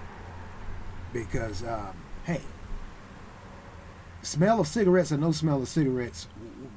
because 1.11 1.63
um, 1.63 1.95
hey, 2.25 2.41
smell 4.21 4.59
of 4.59 4.67
cigarettes 4.67 5.11
or 5.11 5.17
no 5.17 5.31
smell 5.31 5.61
of 5.61 5.67
cigarettes, 5.67 6.27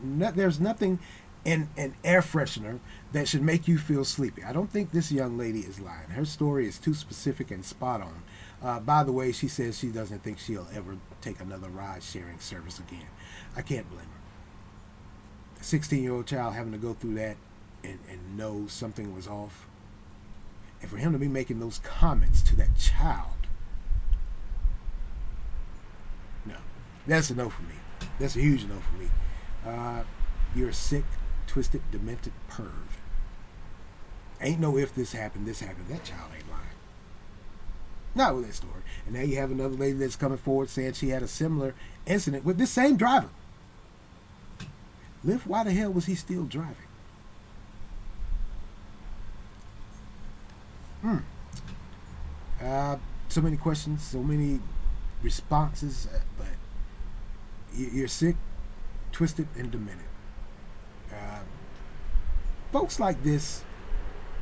no, 0.03 0.31
there's 0.31 0.59
nothing 0.61 0.99
in 1.45 1.69
an 1.77 1.95
air 2.05 2.21
freshener 2.21 2.79
that 3.13 3.29
should 3.29 3.43
make 3.43 3.67
you 3.67 3.77
feel 3.77 4.05
sleepy. 4.05 4.45
I 4.45 4.53
don't 4.53 4.71
think 4.71 4.93
this 4.93 5.11
young 5.11 5.37
lady 5.37 5.61
is 5.61 5.81
lying. 5.81 6.11
Her 6.11 6.25
story 6.25 6.67
is 6.67 6.79
too 6.79 6.95
specific 6.95 7.51
and 7.51 7.65
spot 7.65 8.01
on. 8.01 8.23
Uh, 8.63 8.81
by 8.81 9.03
the 9.03 9.13
way, 9.13 9.33
she 9.33 9.49
says 9.49 9.79
she 9.79 9.89
doesn't 9.89 10.23
think 10.23 10.39
she'll 10.39 10.69
ever 10.73 10.97
take 11.21 11.41
another 11.41 11.69
ride 11.69 12.03
sharing 12.03 12.39
service 12.39 12.79
again. 12.79 13.09
I 13.57 13.63
can't 13.63 13.89
blame 13.91 14.07
her. 14.07 15.61
A 15.61 15.65
16 15.65 16.03
year 16.03 16.13
old 16.13 16.27
child 16.27 16.55
having 16.55 16.73
to 16.73 16.79
go 16.79 16.95
through 16.95 17.15
that 17.15 17.37
and, 17.83 17.99
and 18.09 18.37
know 18.37 18.67
something 18.69 19.15
was 19.15 19.27
off. 19.27 19.67
And 20.83 20.91
for 20.91 20.97
him 20.99 21.13
to 21.13 21.19
be 21.19 21.29
making 21.29 21.61
those 21.61 21.79
comments 21.79 22.43
to 22.43 22.57
that 22.57 22.77
child, 22.77 23.47
no, 26.45 26.57
that's 27.07 27.31
a 27.31 27.35
no 27.35 27.49
for 27.49 27.63
me. 27.63 27.75
That's 28.19 28.37
a 28.37 28.41
huge 28.41 28.65
no 28.65 28.75
for 28.81 28.99
me. 28.99 29.09
Uh, 29.65 30.03
you're 30.55 30.71
a 30.71 30.75
sick, 30.75 31.05
twisted, 31.47 31.81
demented 31.91 32.33
perv. 32.51 32.73
Ain't 34.41 34.61
no 34.61 34.77
if 34.77 34.95
this 34.95 35.13
happened, 35.13 35.47
this 35.47 35.61
happened. 35.61 35.87
That 35.89 36.05
child 36.05 36.33
ain't 36.37 36.51
lying. 36.51 36.63
Not 38.15 38.35
with 38.35 38.47
that 38.47 38.55
story. 38.55 38.83
And 39.07 39.15
now 39.15 39.23
you 39.23 39.37
have 39.37 39.53
another 39.53 39.77
lady 39.77 39.95
that's 39.95 40.17
coming 40.17 40.39
forward 40.39 40.69
saying 40.69 40.95
she 40.95 41.11
had 41.11 41.23
a 41.23 41.29
similar 41.29 41.75
incident 42.07 42.45
with 42.45 42.59
this 42.59 42.71
same 42.71 42.97
driver. 42.97 43.31
Lyft, 45.25 45.47
why 45.47 45.63
the 45.63 45.71
hell 45.71 45.93
was 45.93 46.07
he 46.07 46.17
still 46.17 46.45
driving? 46.45 46.77
Hmm. 51.03 51.19
Uh, 52.63 52.97
so 53.29 53.41
many 53.41 53.57
questions, 53.57 54.03
so 54.03 54.23
many 54.23 54.61
responses, 55.23 56.07
uh, 56.15 56.21
but 56.39 56.47
you're 57.75 58.09
sick, 58.09 58.37
twisted, 59.11 59.49
and 59.59 59.71
demented. 59.71 60.07
Uh, 61.13 61.41
folks 62.71 63.01
like 63.01 63.23
this, 63.25 63.65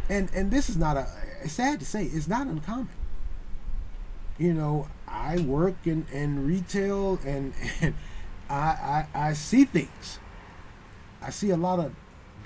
and 0.08 0.28
and 0.34 0.50
this 0.50 0.68
is 0.68 0.76
not 0.76 0.96
a. 0.96 1.06
It's 1.42 1.54
sad 1.54 1.80
to 1.80 1.86
say, 1.86 2.04
it's 2.04 2.28
not 2.28 2.46
uncommon. 2.46 2.90
You 4.38 4.52
know, 4.52 4.88
I 5.08 5.38
work 5.38 5.76
in, 5.84 6.06
in 6.12 6.46
retail, 6.46 7.18
and 7.24 7.54
and 7.80 7.94
I, 8.50 9.06
I 9.14 9.28
I 9.28 9.32
see 9.32 9.64
things. 9.64 10.18
I 11.22 11.30
see 11.30 11.50
a 11.50 11.56
lot 11.56 11.78
of 11.78 11.94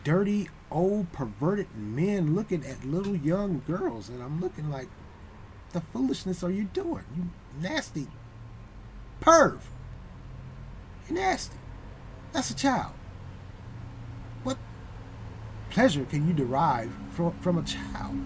dirty, 0.04 0.50
old, 0.74 1.10
perverted 1.12 1.68
men 1.74 2.34
looking 2.34 2.66
at 2.66 2.84
little 2.84 3.16
young 3.16 3.62
girls, 3.66 4.08
and 4.08 4.22
I'm 4.22 4.40
looking 4.40 4.70
like, 4.70 4.88
the 5.72 5.80
foolishness 5.80 6.44
are 6.44 6.50
you 6.50 6.64
doing? 6.64 7.04
You 7.16 7.24
nasty 7.62 8.06
perv. 9.20 9.58
You're 11.08 11.18
nasty. 11.18 11.56
That's 12.32 12.50
a 12.50 12.56
child. 12.56 12.92
What 14.42 14.56
pleasure 15.70 16.04
can 16.04 16.28
you 16.28 16.34
derive 16.34 16.92
from, 17.12 17.32
from 17.40 17.58
a 17.58 17.62
child? 17.62 18.16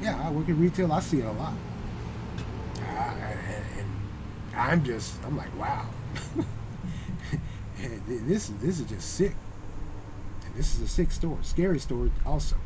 Yeah, 0.00 0.20
I 0.20 0.30
work 0.30 0.48
in 0.48 0.58
retail. 0.58 0.92
I 0.92 1.00
see 1.00 1.20
it 1.20 1.26
a 1.26 1.32
lot. 1.32 1.54
Uh, 2.78 2.82
and, 2.90 3.40
and 3.78 3.88
I'm 4.56 4.84
just, 4.84 5.14
I'm 5.24 5.36
like, 5.36 5.56
wow. 5.58 5.86
this 8.08 8.48
is 8.48 8.56
this 8.56 8.80
is 8.80 8.86
just 8.86 9.14
sick. 9.14 9.34
This 10.54 10.74
is 10.74 10.82
a 10.82 10.88
sick 10.88 11.12
story, 11.12 11.38
scary 11.42 11.78
story 11.78 12.12
also. 12.26 12.56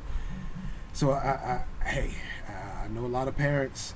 So 0.93 1.13
I, 1.13 1.63
I 1.85 1.85
hey, 1.89 2.15
I 2.85 2.89
know 2.89 3.05
a 3.05 3.09
lot 3.09 3.29
of 3.29 3.37
parents 3.37 3.95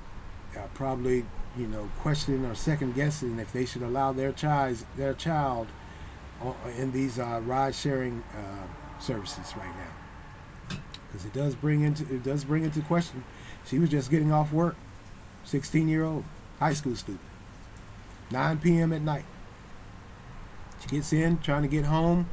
uh, 0.55 0.61
probably 0.73 1.25
you 1.57 1.67
know 1.67 1.89
questioning 1.99 2.45
or 2.45 2.55
second 2.55 2.95
guessing 2.95 3.39
if 3.39 3.51
they 3.51 3.65
should 3.65 3.81
allow 3.81 4.13
their 4.13 4.31
child 4.31 4.85
their 4.95 5.13
child 5.13 5.67
in 6.77 6.91
these 6.91 7.19
uh, 7.19 7.41
ride 7.45 7.75
sharing 7.75 8.23
uh, 8.33 9.01
services 9.01 9.53
right 9.55 9.75
now 9.75 10.77
because 11.07 11.25
it 11.25 11.33
does 11.33 11.55
bring 11.55 11.81
into 11.81 12.03
it 12.03 12.23
does 12.23 12.43
bring 12.43 12.63
into 12.63 12.81
question. 12.81 13.23
She 13.65 13.79
was 13.79 13.89
just 13.89 14.09
getting 14.09 14.31
off 14.31 14.51
work, 14.51 14.75
16 15.45 15.87
year 15.87 16.03
old 16.03 16.23
high 16.59 16.73
school 16.73 16.95
student, 16.95 17.21
9 18.31 18.59
p.m. 18.59 18.93
at 18.93 19.01
night. 19.01 19.25
She 20.81 20.87
gets 20.89 21.13
in 21.13 21.37
trying 21.39 21.61
to 21.61 21.67
get 21.67 21.85
home 21.85 22.27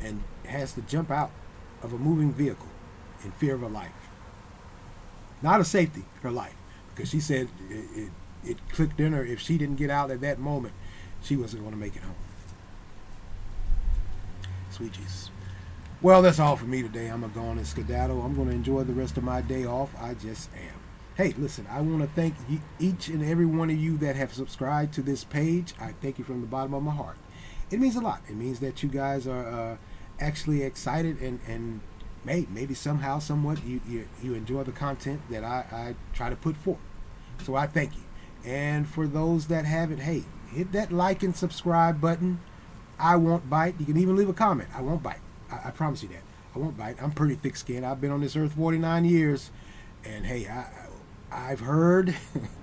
and 0.00 0.22
has 0.46 0.72
to 0.72 0.82
jump 0.82 1.10
out 1.10 1.30
of 1.82 1.92
a 1.92 1.98
moving 1.98 2.32
vehicle 2.32 2.68
in 3.24 3.30
fear 3.32 3.54
of 3.54 3.60
her 3.60 3.68
life. 3.68 3.92
Not 5.42 5.60
a 5.60 5.64
safety, 5.64 6.04
her 6.22 6.30
life. 6.30 6.54
Because 6.94 7.10
she 7.10 7.20
said 7.20 7.48
it, 7.70 7.84
it, 7.96 8.10
it 8.44 8.68
clicked 8.70 9.00
in 9.00 9.12
her 9.12 9.24
if 9.24 9.40
she 9.40 9.58
didn't 9.58 9.76
get 9.76 9.90
out 9.90 10.10
at 10.10 10.20
that 10.20 10.38
moment, 10.38 10.74
she 11.22 11.36
wasn't 11.36 11.62
going 11.62 11.74
to 11.74 11.80
make 11.80 11.96
it 11.96 12.02
home. 12.02 12.14
Sweet 14.70 14.92
Jesus. 14.92 15.30
Well, 16.00 16.22
that's 16.22 16.40
all 16.40 16.56
for 16.56 16.64
me 16.64 16.82
today. 16.82 17.08
I'm 17.08 17.20
going 17.20 17.32
to 17.32 17.38
go 17.38 17.44
on 17.44 17.58
and 17.58 17.66
skedaddle. 17.66 18.22
I'm 18.22 18.34
going 18.34 18.48
to 18.48 18.54
enjoy 18.54 18.82
the 18.82 18.92
rest 18.92 19.16
of 19.16 19.24
my 19.24 19.40
day 19.40 19.64
off. 19.64 19.94
I 20.00 20.14
just 20.14 20.50
am. 20.54 20.80
Hey, 21.16 21.34
listen, 21.38 21.66
I 21.70 21.80
want 21.80 22.00
to 22.00 22.08
thank 22.08 22.34
each 22.80 23.08
and 23.08 23.22
every 23.22 23.46
one 23.46 23.70
of 23.70 23.76
you 23.76 23.98
that 23.98 24.16
have 24.16 24.32
subscribed 24.32 24.94
to 24.94 25.02
this 25.02 25.24
page. 25.24 25.74
I 25.80 25.92
thank 26.00 26.18
you 26.18 26.24
from 26.24 26.40
the 26.40 26.46
bottom 26.46 26.74
of 26.74 26.82
my 26.82 26.94
heart. 26.94 27.18
It 27.70 27.78
means 27.78 27.96
a 27.96 28.00
lot. 28.00 28.22
It 28.28 28.34
means 28.34 28.60
that 28.60 28.82
you 28.82 28.88
guys 28.88 29.26
are 29.26 29.46
uh, 29.46 29.76
actually 30.22 30.62
excited 30.62 31.20
and, 31.20 31.40
and 31.46 31.80
may, 32.24 32.46
maybe 32.50 32.74
somehow, 32.74 33.18
somewhat, 33.18 33.64
you, 33.64 33.80
you, 33.88 34.08
you 34.22 34.34
enjoy 34.34 34.62
the 34.62 34.72
content 34.72 35.20
that 35.30 35.44
I, 35.44 35.64
I 35.72 35.94
try 36.14 36.30
to 36.30 36.36
put 36.36 36.56
forth. 36.56 36.78
So 37.44 37.56
I 37.56 37.66
thank 37.66 37.94
you. 37.94 38.02
And 38.44 38.88
for 38.88 39.06
those 39.06 39.48
that 39.48 39.64
haven't, 39.64 39.98
hey, 39.98 40.24
hit 40.52 40.72
that 40.72 40.92
like 40.92 41.22
and 41.22 41.34
subscribe 41.34 42.00
button. 42.00 42.40
I 42.98 43.16
won't 43.16 43.50
bite. 43.50 43.74
You 43.78 43.86
can 43.86 43.96
even 43.96 44.16
leave 44.16 44.28
a 44.28 44.34
comment. 44.34 44.68
I 44.76 44.80
won't 44.80 45.02
bite. 45.02 45.18
I, 45.50 45.68
I 45.68 45.70
promise 45.70 46.02
you 46.02 46.08
that. 46.10 46.22
I 46.54 46.58
won't 46.58 46.76
bite. 46.76 47.02
I'm 47.02 47.12
pretty 47.12 47.34
thick 47.34 47.56
skinned. 47.56 47.84
I've 47.84 48.00
been 48.00 48.10
on 48.10 48.20
this 48.20 48.36
earth 48.36 48.52
49 48.52 49.04
years. 49.04 49.50
And 50.04 50.26
hey, 50.26 50.46
I, 50.46 50.66
I've 51.30 51.60
heard, 51.60 52.14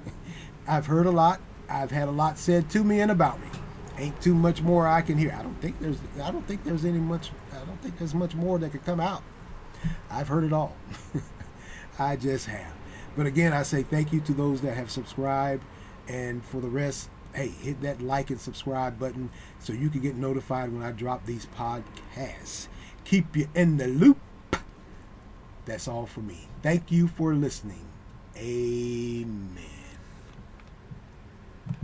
I've 0.68 0.86
heard 0.86 1.06
a 1.06 1.12
lot. 1.12 1.42
I've 1.70 1.92
had 1.92 2.08
a 2.08 2.12
lot 2.12 2.38
said 2.38 2.70
to 2.72 2.84
me 2.84 3.00
and 3.00 3.12
about 3.12 3.40
me. 3.42 3.59
Ain't 4.00 4.22
too 4.22 4.34
much 4.34 4.62
more 4.62 4.88
I 4.88 5.02
can 5.02 5.18
hear. 5.18 5.36
I 5.38 5.44
don't 5.44 5.60
think 5.62 5.78
there's, 5.82 5.98
I 6.24 6.32
don't 6.32 6.48
think 6.48 6.64
there's 6.64 6.86
any 6.86 7.00
much, 7.00 7.32
I 7.52 7.66
don't 7.66 7.82
think 7.82 7.98
there's 7.98 8.14
much 8.14 8.34
more 8.34 8.58
that 8.58 8.72
could 8.72 8.86
come 8.86 9.02
out. 9.02 9.24
I've 10.10 10.30
heard 10.30 10.46
it 10.46 10.54
all. 10.54 10.76
I 12.00 12.16
just 12.16 12.46
have. 12.46 12.74
But 13.18 13.26
again, 13.26 13.52
I 13.52 13.64
say 13.64 13.84
thank 13.84 14.14
you 14.14 14.22
to 14.22 14.34
those 14.34 14.62
that 14.62 14.76
have 14.76 14.90
subscribed. 14.90 15.64
And 16.08 16.44
for 16.46 16.62
the 16.62 16.70
rest, 16.70 17.10
hey, 17.36 17.50
hit 17.50 17.82
that 17.82 18.02
like 18.02 18.30
and 18.30 18.40
subscribe 18.40 18.98
button 18.98 19.32
so 19.60 19.74
you 19.74 19.90
can 19.90 20.00
get 20.00 20.16
notified 20.16 20.72
when 20.72 20.82
I 20.82 20.94
drop 20.94 21.26
these 21.26 21.46
podcasts. 21.58 22.68
Keep 23.04 23.36
you 23.36 23.50
in 23.54 23.78
the 23.78 23.88
loop. 23.88 24.18
That's 25.66 25.90
all 25.90 26.06
for 26.06 26.22
me. 26.22 26.48
Thank 26.64 26.90
you 26.90 27.10
for 27.10 27.34
listening. 27.34 27.86
Amen. 28.38 29.79